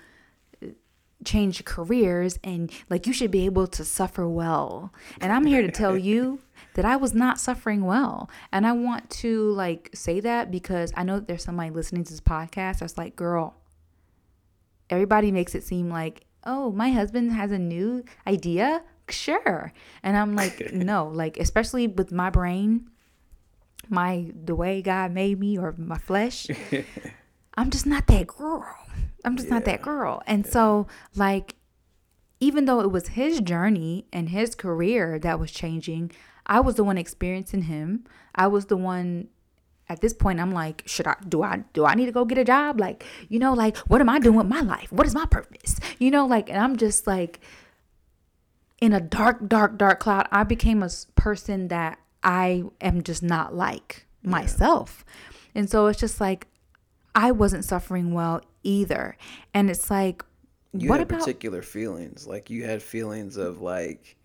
change 1.25 1.63
careers 1.65 2.39
and 2.43 2.71
like 2.89 3.07
you 3.07 3.13
should 3.13 3.31
be 3.31 3.45
able 3.45 3.67
to 3.67 3.83
suffer 3.83 4.27
well. 4.27 4.93
And 5.19 5.31
I'm 5.31 5.45
here 5.45 5.61
to 5.61 5.71
tell 5.71 5.97
you 6.09 6.39
that 6.75 6.85
I 6.85 6.95
was 6.95 7.13
not 7.13 7.39
suffering 7.39 7.85
well. 7.85 8.29
And 8.51 8.65
I 8.65 8.71
want 8.73 9.09
to 9.21 9.51
like 9.51 9.89
say 9.93 10.19
that 10.21 10.51
because 10.51 10.93
I 10.95 11.03
know 11.03 11.19
that 11.19 11.27
there's 11.27 11.43
somebody 11.43 11.69
listening 11.69 12.03
to 12.05 12.11
this 12.11 12.21
podcast 12.21 12.79
that's 12.79 12.97
like, 12.97 13.15
girl, 13.15 13.55
everybody 14.89 15.31
makes 15.31 15.55
it 15.55 15.63
seem 15.63 15.89
like 15.89 16.25
oh, 16.45 16.71
my 16.71 16.91
husband 16.91 17.31
has 17.33 17.51
a 17.51 17.59
new 17.59 18.03
idea? 18.27 18.83
Sure. 19.09 19.73
And 20.03 20.15
I'm 20.15 20.35
like, 20.35 20.73
no, 20.73 21.07
like, 21.07 21.37
especially 21.37 21.87
with 21.87 22.11
my 22.11 22.29
brain, 22.29 22.89
my, 23.89 24.31
the 24.43 24.55
way 24.55 24.81
God 24.81 25.11
made 25.11 25.39
me 25.39 25.57
or 25.57 25.73
my 25.77 25.97
flesh, 25.97 26.47
I'm 27.57 27.69
just 27.69 27.85
not 27.85 28.07
that 28.07 28.27
girl. 28.27 28.75
I'm 29.25 29.35
just 29.35 29.49
yeah. 29.49 29.55
not 29.55 29.65
that 29.65 29.81
girl. 29.81 30.21
And 30.27 30.45
yeah. 30.45 30.51
so, 30.51 30.87
like, 31.15 31.55
even 32.39 32.65
though 32.65 32.81
it 32.81 32.91
was 32.91 33.09
his 33.09 33.41
journey 33.41 34.05
and 34.13 34.29
his 34.29 34.55
career 34.55 35.19
that 35.19 35.39
was 35.39 35.51
changing, 35.51 36.11
I 36.45 36.59
was 36.59 36.75
the 36.75 36.83
one 36.83 36.97
experiencing 36.97 37.63
him. 37.63 38.05
I 38.35 38.47
was 38.47 38.65
the 38.65 38.77
one 38.77 39.29
at 39.87 40.01
this 40.01 40.13
point 40.13 40.39
i'm 40.39 40.51
like 40.51 40.83
should 40.85 41.07
i 41.07 41.15
do 41.27 41.43
i 41.43 41.63
do 41.73 41.85
i 41.85 41.93
need 41.93 42.05
to 42.05 42.11
go 42.11 42.25
get 42.25 42.37
a 42.37 42.43
job 42.43 42.79
like 42.79 43.05
you 43.29 43.39
know 43.39 43.53
like 43.53 43.77
what 43.77 44.01
am 44.01 44.09
i 44.09 44.19
doing 44.19 44.35
with 44.35 44.47
my 44.47 44.61
life 44.61 44.91
what 44.91 45.05
is 45.05 45.13
my 45.13 45.25
purpose 45.25 45.79
you 45.99 46.09
know 46.09 46.25
like 46.25 46.49
and 46.49 46.57
i'm 46.57 46.75
just 46.75 47.05
like 47.05 47.39
in 48.81 48.93
a 48.93 48.99
dark 48.99 49.47
dark 49.47 49.77
dark 49.77 49.99
cloud 49.99 50.27
i 50.31 50.43
became 50.43 50.81
a 50.81 50.89
person 51.15 51.67
that 51.67 51.99
i 52.23 52.63
am 52.81 53.01
just 53.03 53.21
not 53.21 53.53
like 53.53 54.05
myself 54.23 55.05
yeah. 55.07 55.59
and 55.61 55.69
so 55.69 55.85
it's 55.87 55.99
just 55.99 56.19
like 56.19 56.47
i 57.13 57.31
wasn't 57.31 57.63
suffering 57.63 58.13
well 58.13 58.41
either 58.65 59.17
and 59.53 59.69
it's 59.69 59.89
like 59.89 60.23
you 60.73 60.89
what 60.89 60.99
had 60.99 61.07
about 61.07 61.19
particular 61.19 61.61
feelings 61.61 62.27
like 62.27 62.49
you 62.49 62.65
had 62.65 62.81
feelings 62.81 63.37
of 63.37 63.61
like 63.61 64.17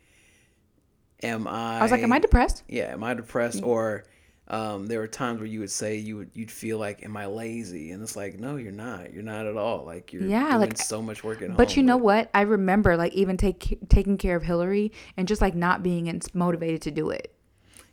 am 1.23 1.47
i 1.47 1.79
i 1.79 1.83
was 1.83 1.91
like 1.91 2.03
am 2.03 2.13
i 2.13 2.19
depressed 2.19 2.65
yeah 2.69 2.93
am 2.93 3.05
i 3.05 3.15
depressed 3.15 3.63
or 3.63 4.05
um, 4.51 4.89
there 4.89 4.99
were 4.99 5.07
times 5.07 5.39
where 5.39 5.47
you 5.47 5.61
would 5.61 5.71
say 5.71 5.97
you 5.97 6.17
would 6.17 6.31
you'd 6.35 6.51
feel 6.51 6.77
like, 6.77 7.05
"Am 7.05 7.17
I 7.17 7.27
lazy?" 7.27 7.93
And 7.93 8.03
it's 8.03 8.17
like, 8.17 8.41
no, 8.41 8.57
you're 8.57 8.73
not. 8.73 9.13
You're 9.13 9.23
not 9.23 9.47
at 9.47 9.57
all. 9.57 9.85
Like 9.85 10.13
you're 10.13 10.25
yeah, 10.25 10.57
like 10.57 10.77
so 10.77 11.01
much 11.01 11.23
work 11.23 11.37
at 11.37 11.43
but 11.43 11.49
home. 11.49 11.57
But 11.57 11.77
you 11.77 11.85
know 11.85 11.97
what? 11.97 12.31
I 12.35 12.41
remember 12.41 12.97
like 12.97 13.13
even 13.13 13.37
take 13.37 13.79
taking 13.89 14.19
care 14.19 14.35
of 14.35 14.43
Hillary 14.43 14.91
and 15.17 15.29
just 15.29 15.41
like 15.41 15.55
not 15.55 15.85
being 15.85 16.21
motivated 16.35 16.83
to 16.83 16.91
do 16.91 17.11
it. 17.11 17.33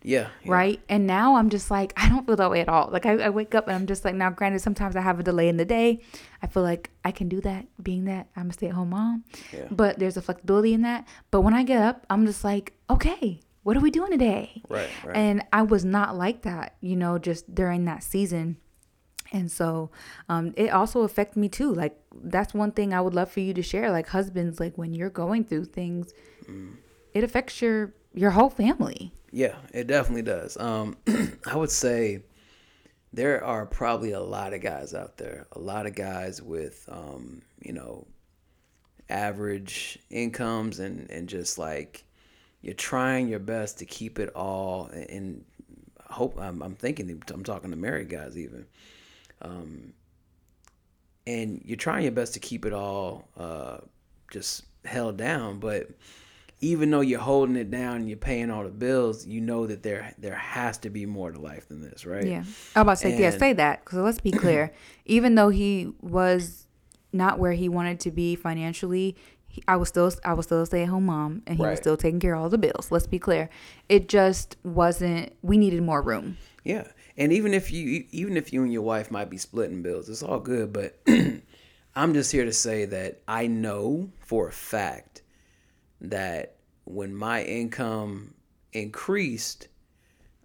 Yeah, 0.04 0.30
yeah, 0.44 0.52
Right. 0.52 0.80
And 0.88 1.08
now 1.08 1.36
I'm 1.36 1.50
just 1.50 1.72
like, 1.72 1.94
I 1.98 2.08
don't 2.10 2.26
feel 2.26 2.36
that 2.36 2.52
way 2.52 2.62
at 2.62 2.70
all. 2.70 2.90
Like 2.92 3.06
I, 3.06 3.14
I, 3.14 3.30
wake 3.30 3.56
up 3.56 3.68
and 3.68 3.76
I'm 3.76 3.88
just 3.88 4.06
like, 4.06 4.16
now 4.16 4.30
granted, 4.30 4.60
sometimes 4.60 4.96
I 4.96 5.02
have 5.02 5.20
a 5.20 5.24
delay 5.24 5.50
in 5.50 5.58
the 5.58 5.66
day. 5.66 6.02
I 6.42 6.48
feel 6.48 6.64
like 6.64 6.92
I 7.04 7.12
can 7.12 7.28
do 7.28 7.42
that 7.42 7.66
being 7.82 8.06
that 8.06 8.28
I'm 8.36 8.50
a 8.50 8.54
stay 8.54 8.68
at 8.68 8.74
home 8.74 8.92
mom. 8.92 9.24
Yeah. 9.52 9.68
But 9.72 10.00
there's 10.00 10.16
a 10.16 10.22
flexibility 10.22 10.74
in 10.74 10.82
that. 10.84 11.08
But 11.32 11.42
when 11.42 11.54
I 11.54 11.64
get 11.64 11.82
up, 11.82 12.06
I'm 12.10 12.26
just 12.26 12.44
like, 12.44 12.74
okay, 12.90 13.42
what 13.64 13.76
are 13.76 13.82
we 13.82 13.92
doing 13.92 14.12
today? 14.12 14.62
Right, 14.70 14.90
right. 15.04 15.18
And 15.18 15.44
I 15.52 15.64
was 15.64 15.84
not 15.84 16.16
like 16.16 16.44
that, 16.44 16.76
you 16.80 16.96
know, 16.96 17.18
just 17.18 17.54
during 17.54 17.86
that 17.86 18.02
season. 18.02 18.58
And 19.34 19.52
so 19.52 19.92
um, 20.30 20.54
it 20.56 20.70
also 20.70 21.02
affected 21.02 21.38
me 21.38 21.50
too. 21.50 21.74
Like 21.74 22.00
that's 22.16 22.54
one 22.54 22.72
thing 22.72 22.94
I 22.94 23.02
would 23.02 23.14
love 23.14 23.30
for 23.30 23.42
you 23.42 23.54
to 23.54 23.62
share. 23.62 23.92
Like 23.92 24.08
husbands, 24.08 24.60
like 24.60 24.78
when 24.78 24.94
you're 24.94 25.10
going 25.10 25.44
through 25.44 25.66
things, 25.66 26.14
mm. 26.50 26.76
it 27.14 27.24
affects 27.24 27.62
your 27.62 27.94
your 28.14 28.32
whole 28.32 28.50
family. 28.50 29.12
Yeah, 29.32 29.56
it 29.74 29.88
definitely 29.88 30.24
does. 30.24 30.58
Um, 30.58 30.98
I 31.46 31.56
would 31.56 31.72
say 31.72 32.24
there 33.14 33.44
are 33.44 33.66
probably 33.66 34.12
a 34.12 34.22
lot 34.22 34.54
of 34.54 34.62
guys 34.62 34.94
out 34.94 35.18
there, 35.18 35.48
a 35.52 35.60
lot 35.60 35.86
of 35.86 35.96
guys 35.96 36.42
with, 36.42 36.88
um, 36.92 37.42
you 37.62 37.74
know, 37.74 38.08
average 39.10 40.00
incomes 40.10 40.80
and 40.80 41.10
and 41.10 41.30
just 41.30 41.58
like 41.58 42.04
you're 42.62 42.74
trying 42.74 43.28
your 43.28 43.40
best 43.40 43.80
to 43.80 43.86
keep 43.86 44.20
it 44.20 44.30
all 44.36 44.88
and 44.88 45.46
hope 46.10 46.40
I'm, 46.40 46.62
I'm 46.62 46.76
thinking 46.76 47.22
I'm 47.32 47.44
talking 47.44 47.72
to 47.72 47.78
married 47.78 48.10
guys 48.10 48.38
even 48.38 48.66
um, 49.42 49.94
and 51.26 51.62
you're 51.64 51.78
trying 51.78 52.04
your 52.04 52.12
best 52.12 52.34
to 52.34 52.40
keep 52.40 52.66
it 52.66 52.74
all 52.74 53.28
uh, 53.38 53.78
just 54.32 54.66
held 54.84 55.18
down 55.18 55.60
but 55.60 55.90
even 56.60 56.90
though 56.90 57.02
you're 57.02 57.20
holding 57.20 57.56
it 57.56 57.70
down 57.70 57.98
and 57.98 58.10
you're 58.10 58.18
paying 58.18 58.50
all 58.50 58.64
the 58.64 58.70
bills, 58.70 59.28
you 59.28 59.42
know 59.42 59.68
that 59.68 59.84
there 59.84 60.14
there 60.18 60.36
has 60.36 60.78
to 60.80 60.90
be 60.90 61.06
more 61.06 61.32
to 61.32 61.40
life 61.40 61.68
than 61.68 61.82
this, 61.82 62.06
right? 62.06 62.26
Yeah, 62.26 62.44
I 62.76 62.80
am 62.80 62.84
about 62.84 62.94
to 62.94 62.98
say, 62.98 63.12
and, 63.12 63.20
yeah, 63.20 63.30
say 63.32 63.54
that 63.54 63.86
because 63.86 64.00
let's 64.00 64.20
be 64.20 64.32
clear. 64.44 64.74
even 65.06 65.36
though 65.36 65.50
he 65.50 65.94
was 66.02 66.68
not 67.14 67.40
where 67.40 67.54
he 67.54 67.70
wanted 67.70 68.00
to 68.02 68.12
be 68.12 68.36
financially, 68.36 69.16
I 69.68 69.76
was 69.76 69.90
still 69.90 70.12
I 70.26 70.34
was 70.34 70.46
still 70.46 70.62
a 70.62 70.66
stay 70.66 70.84
at 70.84 70.90
home 70.90 71.06
mom, 71.06 71.44
and 71.46 71.58
he 71.58 71.64
right. 71.64 71.72
was 71.72 71.80
still 71.80 71.98
taking 71.98 72.20
care 72.20 72.36
of 72.36 72.42
all 72.42 72.50
the 72.50 72.58
bills. 72.58 72.92
Let's 72.92 73.08
be 73.08 73.20
clear, 73.20 73.50
it 73.88 74.10
just 74.10 74.58
wasn't. 74.64 75.34
We 75.44 75.58
needed 75.58 75.84
more 75.84 76.02
room. 76.02 76.38
Yeah, 76.64 76.88
and 77.18 77.32
even 77.32 77.54
if 77.54 77.72
you 77.72 78.06
even 78.12 78.36
if 78.36 78.52
you 78.52 78.64
and 78.64 78.74
your 78.74 78.82
wife 78.82 79.12
might 79.12 79.30
be 79.30 79.38
splitting 79.38 79.84
bills, 79.84 80.10
it's 80.10 80.24
all 80.24 80.40
good. 80.40 80.74
But 80.74 81.00
I'm 81.96 82.14
just 82.16 82.32
here 82.32 82.46
to 82.46 82.54
say 82.54 82.86
that 82.86 83.22
I 83.28 83.46
know 83.46 84.10
for 84.20 84.48
a 84.48 84.52
fact 84.52 85.22
that 86.02 86.56
when 86.86 87.16
my 87.16 87.44
income 87.44 88.34
increased, 88.74 89.68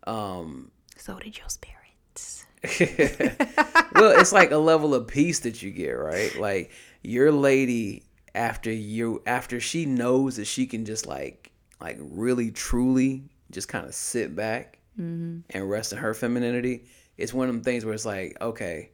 um, 0.07 0.71
so 0.97 1.19
did 1.19 1.39
your 1.39 1.49
spirits. 1.49 2.47
well, 3.95 4.19
it's 4.21 4.33
like 4.33 4.51
a 4.51 4.59
level 4.59 4.95
of 4.95 5.09
peace 5.09 5.41
that 5.41 5.63
you 5.63 5.71
get, 5.71 5.93
right? 5.93 6.39
Like 6.39 6.71
your 7.03 7.33
lady 7.33 8.05
after 8.35 8.73
you 8.73 9.23
after 9.27 9.61
she 9.61 9.85
knows 9.85 10.37
that 10.37 10.47
she 10.47 10.67
can 10.67 10.85
just 10.85 11.07
like 11.07 11.53
like 11.81 11.99
really 12.01 12.51
truly 12.51 13.25
just 13.51 13.69
kind 13.69 13.85
of 13.85 13.95
sit 13.95 14.35
back 14.35 14.79
mm-hmm. 14.99 15.41
and 15.51 15.71
rest 15.71 15.93
in 15.93 15.99
her 15.99 16.15
femininity 16.15 16.87
it's 17.17 17.35
one 17.35 17.49
of 17.49 17.55
them 17.55 17.63
things 17.63 17.85
where 17.85 17.95
it's 17.95 18.07
like, 18.07 18.37
okay, 18.41 18.91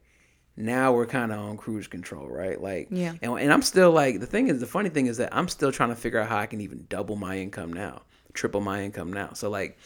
now 0.59 0.92
we're 0.92 1.07
kind 1.07 1.33
of 1.33 1.38
on 1.38 1.57
cruise 1.57 1.87
control, 1.87 2.27
right? 2.29 2.61
Like, 2.61 2.88
Yeah. 2.90 3.14
And, 3.23 3.38
and 3.38 3.53
I'm 3.53 3.62
still 3.62 3.92
like, 3.92 4.21
the 4.21 4.27
thing 4.27 4.49
is, 4.49 4.61
the 4.61 4.66
funny 4.66 4.88
thing 4.88 5.07
is 5.07 5.18
that 5.18 5.35
I'm 5.35 5.49
still 5.49 5.71
trying 5.71 5.90
to 5.90 5.97
figure 5.97 6.21
out 6.21 6.29
how 6.29 6.38
I 6.38 6.47
can 6.47 6.61
even 6.61 6.87
double 6.88 7.16
my 7.16 7.38
income 7.38 7.73
now, 7.73 8.03
triple 8.33 8.61
my 8.61 8.83
income 8.83 9.12
now. 9.12 9.33
So 9.35 9.49
like, 9.49 9.79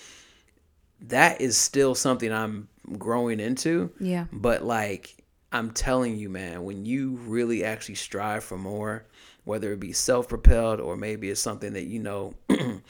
that 1.08 1.40
is 1.40 1.58
still 1.58 1.94
something 1.94 2.32
I'm 2.32 2.68
growing 2.96 3.38
into. 3.38 3.90
Yeah. 4.00 4.26
But 4.32 4.64
like, 4.64 5.16
I'm 5.52 5.72
telling 5.72 6.16
you, 6.16 6.30
man, 6.30 6.64
when 6.64 6.86
you 6.86 7.18
really 7.26 7.64
actually 7.64 7.96
strive 7.96 8.42
for 8.42 8.56
more, 8.56 9.04
whether 9.44 9.72
it 9.72 9.80
be 9.80 9.92
self 9.92 10.28
propelled 10.28 10.80
or 10.80 10.96
maybe 10.96 11.28
it's 11.28 11.40
something 11.40 11.74
that 11.74 11.84
you 11.84 11.98
know 11.98 12.34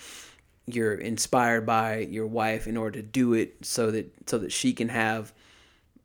you're 0.67 0.95
inspired 0.95 1.67
by 1.67 1.99
your 1.99 2.27
wife 2.27 2.69
in 2.69 2.77
order 2.77 3.01
to 3.01 3.07
do 3.07 3.33
it 3.33 3.57
so 3.63 3.91
that 3.91 4.13
so 4.29 4.39
that 4.39 4.53
she 4.53 4.73
can 4.73 4.89
have 4.89 5.33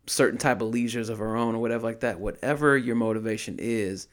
certain 0.07 0.39
type 0.39 0.61
of 0.61 0.69
leisures 0.69 1.09
of 1.09 1.19
her 1.19 1.35
own 1.35 1.53
or 1.55 1.59
whatever 1.59 1.83
like 1.85 1.99
that 1.99 2.19
whatever 2.19 2.77
your 2.77 2.95
motivation 2.95 3.57
is 3.59 4.07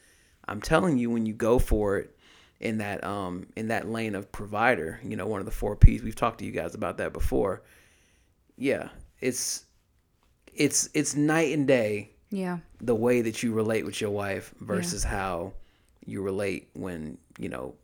i'm 0.47 0.61
telling 0.61 0.97
you 0.97 1.09
when 1.09 1.25
you 1.25 1.33
go 1.33 1.57
for 1.57 1.97
it 1.97 2.15
in 2.59 2.77
that 2.79 3.03
um 3.03 3.47
in 3.55 3.69
that 3.69 3.87
lane 3.87 4.13
of 4.15 4.29
provider 4.31 4.99
you 5.03 5.15
know 5.15 5.25
one 5.25 5.39
of 5.39 5.45
the 5.45 5.51
four 5.51 5.75
p's 5.75 6.03
we've 6.03 6.15
talked 6.15 6.39
to 6.39 6.45
you 6.45 6.51
guys 6.51 6.75
about 6.75 6.97
that 6.97 7.13
before 7.13 7.61
yeah 8.57 8.89
it's 9.21 9.65
it's 10.53 10.89
it's 10.93 11.15
night 11.15 11.53
and 11.53 11.67
day 11.67 12.11
Yeah. 12.29 12.59
the 12.81 12.95
way 12.95 13.21
that 13.21 13.41
you 13.43 13.53
relate 13.53 13.85
with 13.85 13.99
your 14.01 14.11
wife 14.11 14.53
versus 14.59 15.03
how 15.03 15.53
you 16.05 16.21
relate 16.21 16.69
when 16.73 17.17
you 17.39 17.49
know 17.49 17.75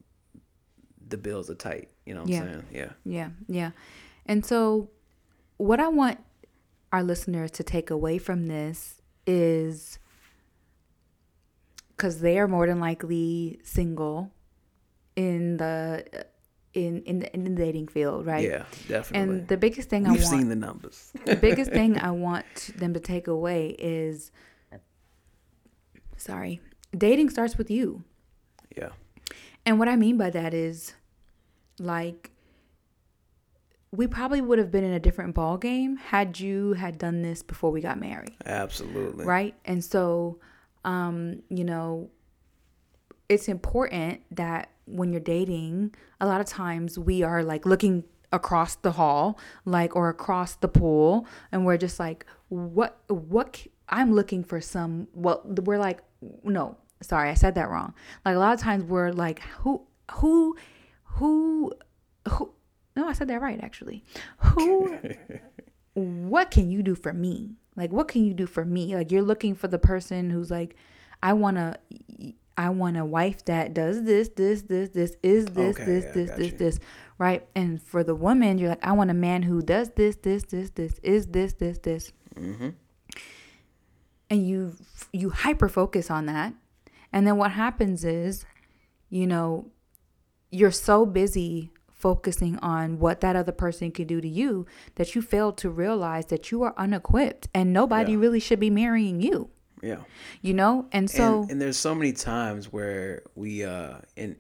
the 1.07 1.17
bills 1.17 1.49
are 1.49 1.55
tight 1.55 1.89
you 2.05 2.13
know 2.13 2.21
what 2.21 2.29
Yeah. 2.29 2.41
i'm 2.41 2.47
saying 2.47 2.65
yeah 2.73 2.89
Yeah, 3.05 3.29
yeah. 3.47 3.71
And 4.27 4.45
so, 4.45 4.89
what 5.57 5.79
I 5.79 5.87
want 5.87 6.19
our 6.91 7.03
listeners 7.03 7.51
to 7.51 7.63
take 7.63 7.89
away 7.89 8.17
from 8.17 8.47
this 8.47 9.01
is 9.25 9.97
because 11.95 12.19
they 12.21 12.39
are 12.39 12.47
more 12.47 12.67
than 12.67 12.79
likely 12.79 13.59
single 13.63 14.31
in 15.15 15.57
the 15.57 16.25
in 16.73 17.01
in 17.03 17.19
the, 17.19 17.33
in 17.33 17.43
the 17.43 17.49
dating 17.51 17.87
field, 17.87 18.25
right? 18.25 18.43
yeah 18.47 18.65
definitely 18.87 19.19
And 19.39 19.47
the 19.47 19.57
biggest 19.57 19.89
thing 19.89 20.07
I 20.07 20.11
we've 20.11 20.21
want 20.23 20.31
seen 20.39 20.49
the 20.49 20.55
numbers 20.55 21.11
the 21.25 21.35
biggest 21.35 21.71
thing 21.71 21.97
I 22.09 22.11
want 22.11 22.71
them 22.77 22.93
to 22.93 22.99
take 22.99 23.27
away 23.27 23.75
is 23.77 24.31
sorry, 26.17 26.61
dating 26.97 27.29
starts 27.29 27.57
with 27.57 27.69
you. 27.71 28.03
yeah 28.77 28.89
And 29.65 29.79
what 29.79 29.87
I 29.87 29.95
mean 29.95 30.17
by 30.17 30.29
that 30.29 30.53
is 30.53 30.93
like 31.79 32.31
we 33.91 34.07
probably 34.07 34.41
would 34.41 34.57
have 34.57 34.71
been 34.71 34.83
in 34.83 34.93
a 34.93 34.99
different 34.99 35.35
ball 35.35 35.57
game 35.57 35.97
had 35.97 36.39
you 36.39 36.73
had 36.73 36.97
done 36.97 37.21
this 37.21 37.43
before 37.43 37.71
we 37.71 37.81
got 37.81 37.99
married, 37.99 38.35
absolutely 38.45 39.25
right? 39.25 39.55
And 39.65 39.83
so 39.83 40.39
um, 40.83 41.43
you 41.49 41.63
know, 41.63 42.09
it's 43.29 43.47
important 43.47 44.21
that 44.31 44.69
when 44.85 45.11
you're 45.11 45.21
dating, 45.21 45.95
a 46.19 46.27
lot 46.27 46.41
of 46.41 46.47
times 46.47 46.97
we 46.97 47.23
are 47.23 47.43
like 47.43 47.65
looking 47.65 48.03
across 48.31 48.75
the 48.75 48.93
hall, 48.93 49.37
like 49.65 49.95
or 49.95 50.09
across 50.09 50.55
the 50.55 50.67
pool, 50.67 51.27
and 51.51 51.65
we're 51.65 51.77
just 51.77 51.99
like, 51.99 52.25
what, 52.49 52.99
what? 53.07 53.65
I'm 53.89 54.13
looking 54.13 54.43
for 54.43 54.61
some. 54.61 55.07
Well, 55.13 55.41
we're 55.45 55.77
like, 55.77 55.99
no, 56.43 56.77
sorry, 57.01 57.29
I 57.29 57.33
said 57.33 57.55
that 57.55 57.69
wrong. 57.69 57.93
Like 58.25 58.35
a 58.35 58.39
lot 58.39 58.53
of 58.53 58.59
times 58.59 58.83
we're 58.85 59.11
like, 59.11 59.39
who, 59.59 59.85
who, 60.11 60.55
who, 61.03 61.73
who? 62.29 62.53
No, 63.01 63.07
I 63.07 63.13
said 63.13 63.29
that 63.29 63.41
right 63.41 63.59
actually. 63.63 64.03
Who? 64.37 64.95
what 65.95 66.51
can 66.51 66.69
you 66.69 66.83
do 66.83 66.93
for 66.93 67.11
me? 67.13 67.55
Like, 67.75 67.91
what 67.91 68.07
can 68.07 68.23
you 68.23 68.35
do 68.35 68.45
for 68.45 68.63
me? 68.63 68.95
Like, 68.95 69.11
you're 69.11 69.23
looking 69.23 69.55
for 69.55 69.67
the 69.67 69.79
person 69.79 70.29
who's 70.29 70.51
like, 70.51 70.75
I 71.23 71.33
want 71.33 71.57
to, 71.57 71.79
I 72.55 72.69
want 72.69 72.97
a 72.97 73.05
wife 73.05 73.43
that 73.45 73.73
does 73.73 74.03
this, 74.03 74.29
this, 74.29 74.61
this, 74.61 74.89
this, 74.89 75.15
is 75.23 75.45
this, 75.47 75.77
Okay, 75.77 75.85
this, 75.85 76.05
yeah, 76.05 76.11
this, 76.11 76.31
this, 76.31 76.51
you. 76.51 76.57
this, 76.59 76.79
right? 77.17 77.47
And 77.55 77.81
for 77.81 78.03
the 78.03 78.13
woman, 78.13 78.59
you're 78.59 78.69
like, 78.69 78.85
I 78.85 78.91
want 78.91 79.09
a 79.09 79.15
man 79.15 79.41
who 79.41 79.63
does 79.63 79.89
this, 79.95 80.15
this, 80.17 80.43
this, 80.43 80.69
this, 80.69 80.99
is 81.01 81.25
this, 81.25 81.53
this, 81.53 81.79
this, 81.79 82.11
mm-hmm. 82.35 82.69
and 84.29 84.47
you 84.47 84.75
you 85.11 85.31
hyper 85.31 85.69
focus 85.69 86.11
on 86.11 86.27
that, 86.27 86.53
and 87.11 87.25
then 87.25 87.37
what 87.37 87.51
happens 87.51 88.05
is, 88.05 88.45
you 89.09 89.25
know, 89.25 89.71
you're 90.51 90.69
so 90.69 91.03
busy 91.03 91.71
focusing 92.01 92.57
on 92.59 92.97
what 92.99 93.21
that 93.21 93.35
other 93.35 93.51
person 93.51 93.91
can 93.91 94.07
do 94.07 94.19
to 94.19 94.27
you 94.27 94.65
that 94.95 95.13
you 95.15 95.21
fail 95.21 95.51
to 95.53 95.69
realize 95.69 96.25
that 96.27 96.51
you 96.51 96.63
are 96.63 96.73
unequipped 96.77 97.47
and 97.53 97.71
nobody 97.71 98.13
Yeah. 98.13 98.17
really 98.19 98.39
should 98.39 98.59
be 98.59 98.69
marrying 98.71 99.21
you. 99.21 99.49
Yeah. 99.83 100.01
You 100.41 100.53
know? 100.53 100.87
And 100.91 101.09
so 101.09 101.41
and, 101.43 101.51
and 101.51 101.61
there's 101.61 101.77
so 101.77 101.93
many 101.95 102.11
times 102.13 102.71
where 102.73 103.21
we 103.35 103.63
uh 103.63 103.99
and 104.17 104.35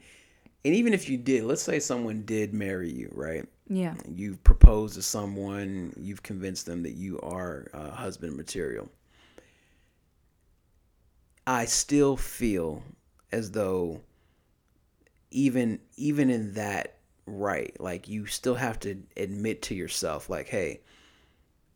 and 0.65 0.75
even 0.75 0.93
if 0.93 1.07
you 1.09 1.17
did 1.17 1.43
let's 1.45 1.61
say 1.63 1.79
someone 1.79 2.23
did 2.25 2.53
marry 2.53 2.91
you 2.91 3.09
right? 3.13 3.45
Yeah. 3.67 3.95
You've 4.13 4.43
proposed 4.43 4.95
to 4.95 5.01
someone 5.01 5.93
you've 5.97 6.23
convinced 6.23 6.65
them 6.65 6.83
that 6.83 6.95
you 6.95 7.19
are 7.21 7.67
uh, 7.73 7.91
husband 7.91 8.35
material. 8.35 8.89
I 11.47 11.65
still 11.65 12.17
feel 12.17 12.83
as 13.31 13.51
though 13.51 14.01
even 15.31 15.79
even 15.95 16.29
in 16.29 16.53
that 16.53 16.97
right. 17.25 17.75
Like 17.79 18.07
you 18.07 18.25
still 18.25 18.55
have 18.55 18.79
to 18.81 19.01
admit 19.17 19.61
to 19.63 19.75
yourself 19.75 20.29
like 20.29 20.47
hey 20.49 20.81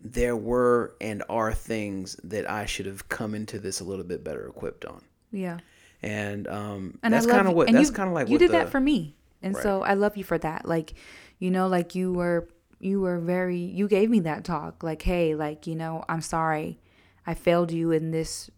there 0.02 0.36
were 0.36 0.96
and 1.02 1.24
are 1.30 1.54
things 1.54 2.16
that 2.24 2.48
i 2.50 2.66
should 2.66 2.86
have 2.86 3.10
come 3.10 3.34
into 3.34 3.58
this 3.58 3.80
a 3.80 3.84
little 3.84 4.04
bit 4.04 4.24
better 4.24 4.48
equipped 4.48 4.86
on. 4.86 5.02
Yeah. 5.32 5.60
And 6.04 6.48
um 6.48 7.00
and 7.02 7.14
that's 7.14 7.26
kind 7.26 7.48
of 7.48 7.54
what 7.54 7.72
that's 7.72 7.90
you- 7.90 7.96
kind 7.96 8.10
of 8.10 8.14
like 8.14 8.30
you 8.30 8.38
did 8.38 8.50
the, 8.50 8.58
that 8.60 8.70
for 8.70 8.80
me. 8.80 9.16
And 9.42 9.56
so 9.56 9.84
i 9.84 9.94
love 9.94 10.18
you 10.18 10.24
for 10.24 10.38
that. 10.40 10.68
Like 10.68 10.94
you 11.40 11.52
know 11.52 11.68
like 11.68 11.96
you 11.96 12.14
were 12.14 12.48
you 12.80 13.00
were 13.02 13.20
very 13.20 13.58
you 13.58 13.88
gave 13.88 14.10
me 14.10 14.20
that 14.22 14.44
talk. 14.44 14.84
Like 14.84 15.02
hey 15.02 15.36
like 15.36 15.66
you 15.68 15.76
know 15.76 16.04
i'm 16.10 16.22
sorry. 16.22 16.80
I 17.28 17.34
failed 17.34 17.72
you 17.72 17.92
in 17.92 18.12
this 18.12 18.52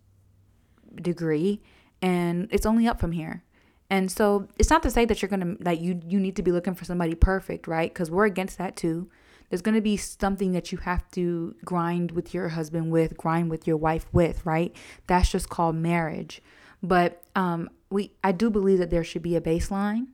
degree 0.95 1.61
and 2.01 2.47
it's 2.51 2.65
only 2.65 2.87
up 2.87 2.99
from 2.99 3.11
here 3.11 3.43
and 3.89 4.11
so 4.11 4.47
it's 4.57 4.69
not 4.69 4.83
to 4.83 4.91
say 4.91 5.05
that 5.05 5.21
you're 5.21 5.29
gonna 5.29 5.55
that 5.61 5.79
you 5.79 6.01
you 6.07 6.19
need 6.19 6.35
to 6.35 6.43
be 6.43 6.51
looking 6.51 6.73
for 6.75 6.85
somebody 6.85 7.15
perfect 7.15 7.67
right? 7.67 7.93
Because 7.93 8.09
we're 8.11 8.25
against 8.25 8.57
that 8.57 8.75
too. 8.75 9.09
There's 9.49 9.61
gonna 9.61 9.81
be 9.81 9.95
something 9.97 10.51
that 10.51 10.71
you 10.71 10.77
have 10.79 11.09
to 11.11 11.55
grind 11.63 12.11
with 12.11 12.33
your 12.33 12.49
husband 12.49 12.91
with 12.91 13.15
grind 13.17 13.49
with 13.49 13.65
your 13.65 13.77
wife 13.77 14.05
with 14.11 14.45
right? 14.45 14.75
That's 15.07 15.29
just 15.31 15.49
called 15.49 15.75
marriage. 15.75 16.41
But 16.83 17.23
um 17.35 17.69
we 17.89 18.11
i 18.23 18.31
do 18.33 18.49
believe 18.49 18.79
that 18.79 18.89
there 18.89 19.03
should 19.03 19.23
be 19.23 19.35
a 19.37 19.41
baseline. 19.41 20.07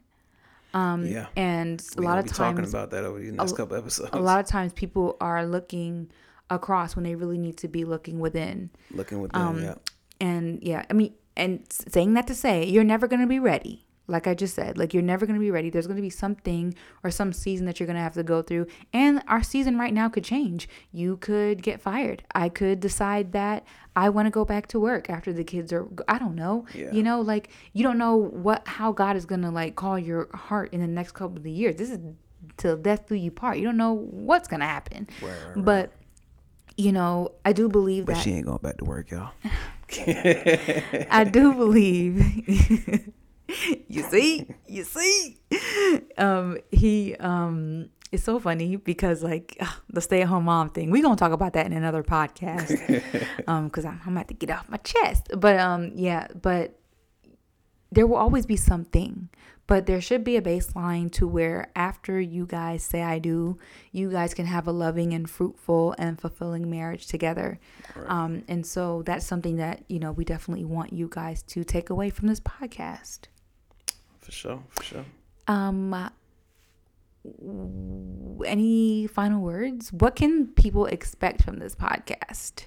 Um 0.74 1.06
Yeah. 1.06 1.28
and 1.36 1.82
a 1.98 2.02
We're 2.02 2.06
lot 2.08 2.20
of 2.20 2.26
be 2.26 2.32
talking 2.32 2.58
times 2.58 2.70
about 2.70 2.92
that 2.92 3.04
over 3.04 3.20
the 3.20 3.32
next 3.32 3.56
couple 3.58 3.76
episodes. 3.78 4.10
a 4.14 4.20
lot 4.20 4.40
of 4.40 4.46
times 4.46 4.74
people 4.74 5.18
are 5.20 5.46
looking 5.46 6.10
across 6.50 6.96
when 6.96 7.04
they 7.04 7.16
really 7.16 7.38
need 7.40 7.58
to 7.58 7.68
be 7.68 7.86
looking 7.86 8.20
within. 8.20 8.70
Looking 8.92 9.20
within. 9.22 9.42
um, 9.42 9.64
yeah. 9.64 9.76
and 10.20 10.60
yeah, 10.62 10.86
I 10.90 10.94
mean, 10.94 11.14
and 11.36 11.66
saying 11.70 12.14
that 12.14 12.28
to 12.28 12.36
say 12.36 12.66
you're 12.66 12.84
never 12.84 13.08
going 13.08 13.22
to 13.22 13.28
be 13.28 13.40
ready. 13.40 13.86
Like 14.06 14.28
I 14.28 14.34
just 14.34 14.54
said, 14.54 14.78
like 14.78 14.94
you're 14.94 15.02
never 15.02 15.26
going 15.26 15.40
to 15.40 15.40
be 15.40 15.50
ready. 15.50 15.70
There's 15.70 15.88
going 15.88 15.96
to 15.96 16.02
be 16.02 16.10
something 16.10 16.76
or 17.06 17.10
some 17.10 17.32
season 17.32 17.66
that 17.68 17.80
you're 17.80 17.88
going 17.88 17.96
to 17.96 18.02
have 18.02 18.16
to 18.16 18.24
go 18.24 18.42
through. 18.42 18.68
And 18.92 19.24
our 19.28 19.42
season 19.42 19.78
right 19.78 19.94
now 19.94 20.10
could 20.10 20.26
change. 20.26 20.68
You 20.92 21.16
could 21.18 21.64
get 21.64 21.80
fired. 21.80 22.24
I 22.36 22.50
could 22.50 22.82
decide 22.82 23.32
that 23.32 23.66
I 23.96 24.10
want 24.10 24.26
to 24.26 24.30
go 24.30 24.44
back 24.44 24.68
to 24.68 24.80
work 24.80 25.10
after 25.10 25.32
the 25.32 25.46
kids 25.46 25.72
are 25.72 25.88
I 26.10 26.20
don't 26.20 26.36
know. 26.36 26.66
Yeah. 26.74 26.92
You 26.92 27.02
know, 27.02 27.22
like 27.22 27.50
you 27.72 27.84
don't 27.84 27.98
know 27.98 28.18
what 28.18 28.68
how 28.68 28.92
God 28.92 29.16
is 29.16 29.26
going 29.26 29.42
to 29.44 29.52
like 29.52 29.78
call 29.78 29.98
your 29.98 30.28
heart 30.36 30.74
in 30.74 30.82
the 30.82 30.88
next 30.88 31.14
couple 31.14 31.38
of 31.38 31.48
years. 31.48 31.78
This 31.78 31.90
is 31.90 32.00
till 32.58 32.76
death 32.76 33.08
do 33.08 33.16
you 33.16 33.32
part. 33.32 33.58
You 33.58 33.64
don't 33.64 33.78
know 33.78 33.94
what's 33.94 34.50
going 34.50 34.60
to 34.60 34.66
happen. 34.66 35.08
Right, 35.22 35.30
right, 35.30 35.56
right. 35.56 35.66
But 35.66 35.92
you 36.76 36.92
know, 36.92 37.32
I 37.46 37.54
do 37.54 37.70
believe 37.70 38.06
But 38.06 38.16
that 38.16 38.24
she 38.24 38.34
ain't 38.34 38.48
going 38.48 38.60
back 38.62 38.78
to 38.78 38.86
work, 38.86 39.12
y'all. 39.12 39.32
I 41.12 41.24
do 41.30 41.54
believe. 41.54 43.14
you 43.88 44.04
see, 44.04 44.48
you 44.68 44.84
see. 44.84 45.38
Um, 46.18 46.58
he 46.72 47.16
um, 47.16 47.90
it's 48.12 48.24
so 48.24 48.40
funny 48.40 48.76
because 48.76 49.24
like 49.24 49.58
ugh, 49.60 49.74
the 49.90 50.02
stay-at-home 50.02 50.46
mom 50.46 50.70
thing. 50.70 50.92
We 50.92 51.02
gonna 51.02 51.16
talk 51.16 51.32
about 51.32 51.54
that 51.54 51.66
in 51.66 51.74
another 51.74 52.04
podcast. 52.04 52.70
um, 53.48 53.68
because 53.68 53.86
I'm, 53.86 54.00
I'm 54.06 54.14
about 54.16 54.28
to 54.28 54.34
get 54.36 54.52
off 54.52 54.70
my 54.70 54.78
chest. 54.78 55.30
But 55.36 55.60
um, 55.60 55.92
yeah, 55.96 56.28
but 56.40 56.80
there 57.92 58.08
will 58.08 58.18
always 58.18 58.46
be 58.46 58.56
something. 58.56 59.30
But 59.74 59.88
there 59.88 60.02
should 60.02 60.24
be 60.24 60.38
a 60.38 60.42
baseline 60.44 61.12
to 61.14 61.28
where 61.28 61.72
after 61.76 62.22
you 62.22 62.46
guys 62.46 62.84
say 62.84 63.02
I 63.02 63.18
do, 63.18 63.58
you 63.92 64.12
guys 64.12 64.36
can 64.36 64.46
have 64.46 64.68
a 64.68 64.72
loving 64.72 65.16
and 65.16 65.28
fruitful 65.28 65.96
and 65.98 66.22
fulfilling 66.22 66.70
marriage 66.70 67.08
together. 67.08 67.60
Um, 68.06 68.44
and 68.48 68.68
so 68.68 69.02
that's 69.02 69.26
something 69.26 69.56
that, 69.56 69.84
you 69.88 69.98
know, 69.98 70.12
we 70.12 70.26
definitely 70.26 70.64
want 70.64 70.94
you 70.94 71.10
guys 71.10 71.42
to 71.54 71.64
take 71.64 71.90
away 71.90 72.12
from 72.12 72.28
this 72.28 72.40
podcast. 72.40 73.22
For 74.22 74.32
sure, 74.32 74.64
for 74.70 74.84
sure. 74.84 75.06
Um, 75.48 76.12
any 78.46 79.08
final 79.08 79.42
words? 79.42 79.92
What 79.92 80.16
can 80.16 80.50
people 80.50 80.86
expect 80.86 81.42
from 81.42 81.58
this 81.58 81.74
podcast? 81.74 82.66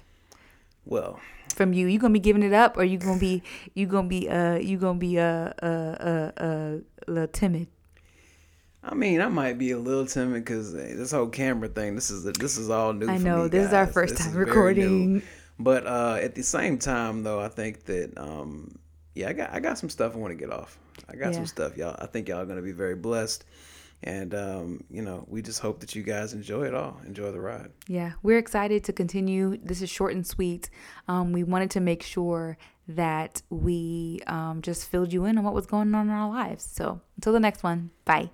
Well, 0.83 1.21
from 1.57 1.73
you, 1.73 1.87
you 1.87 1.99
gonna 1.99 2.13
be 2.13 2.19
giving 2.19 2.43
it 2.43 2.53
up, 2.53 2.77
or 2.77 2.83
you 2.83 2.97
gonna 2.97 3.19
be 3.19 3.43
you 3.73 3.87
gonna 3.87 4.07
be 4.07 4.29
uh 4.29 4.55
you 4.55 4.77
gonna 4.77 4.99
be 4.99 5.19
uh 5.19 5.51
uh 5.61 5.61
uh, 5.65 6.31
uh 6.41 6.77
a 7.07 7.11
little 7.11 7.27
timid? 7.27 7.67
I 8.83 8.93
mean, 8.93 9.19
I 9.19 9.27
might 9.27 9.57
be 9.57 9.71
a 9.71 9.77
little 9.77 10.05
timid 10.05 10.45
because 10.45 10.71
this 10.71 11.11
whole 11.11 11.27
camera 11.27 11.67
thing. 11.67 11.95
This 11.95 12.09
is 12.09 12.23
this 12.23 12.57
is 12.57 12.69
all 12.69 12.93
new. 12.93 13.09
I 13.09 13.17
know 13.17 13.43
me, 13.43 13.49
this 13.49 13.63
guys. 13.63 13.67
is 13.67 13.73
our 13.73 13.87
first 13.87 14.15
this 14.15 14.27
time 14.27 14.35
recording. 14.35 15.23
But 15.59 15.87
uh, 15.87 16.19
at 16.21 16.35
the 16.35 16.43
same 16.43 16.77
time, 16.77 17.23
though, 17.23 17.39
I 17.39 17.49
think 17.49 17.85
that 17.85 18.15
um, 18.15 18.77
yeah, 19.15 19.29
I 19.29 19.33
got 19.33 19.51
I 19.51 19.59
got 19.59 19.77
some 19.77 19.89
stuff 19.89 20.13
I 20.13 20.17
want 20.19 20.31
to 20.31 20.37
get 20.37 20.53
off. 20.53 20.77
I 21.09 21.15
got 21.15 21.29
yeah. 21.29 21.37
some 21.37 21.47
stuff, 21.47 21.75
y'all. 21.75 21.95
I 21.99 22.05
think 22.05 22.29
y'all 22.29 22.39
are 22.39 22.45
gonna 22.45 22.61
be 22.61 22.71
very 22.71 22.95
blessed. 22.95 23.43
And 24.03 24.35
um, 24.35 24.83
you 24.89 25.01
know, 25.01 25.25
we 25.27 25.41
just 25.41 25.59
hope 25.59 25.79
that 25.79 25.95
you 25.95 26.03
guys 26.03 26.33
enjoy 26.33 26.65
it 26.65 26.73
all. 26.73 26.99
Enjoy 27.05 27.31
the 27.31 27.39
ride. 27.39 27.71
Yeah, 27.87 28.13
we're 28.21 28.37
excited 28.37 28.83
to 28.85 28.93
continue. 28.93 29.57
This 29.57 29.81
is 29.81 29.89
short 29.89 30.13
and 30.13 30.25
sweet. 30.25 30.69
Um, 31.07 31.33
we 31.33 31.43
wanted 31.43 31.71
to 31.71 31.79
make 31.79 32.03
sure 32.03 32.57
that 32.87 33.41
we 33.49 34.21
um, 34.27 34.61
just 34.61 34.87
filled 34.87 35.11
you 35.11 35.25
in 35.25 35.37
on 35.37 35.43
what 35.43 35.53
was 35.53 35.65
going 35.65 35.93
on 35.93 36.07
in 36.07 36.13
our 36.13 36.29
lives. 36.29 36.63
So 36.63 37.01
until 37.17 37.33
the 37.33 37.39
next 37.39 37.63
one, 37.63 37.89
bye. 38.05 38.29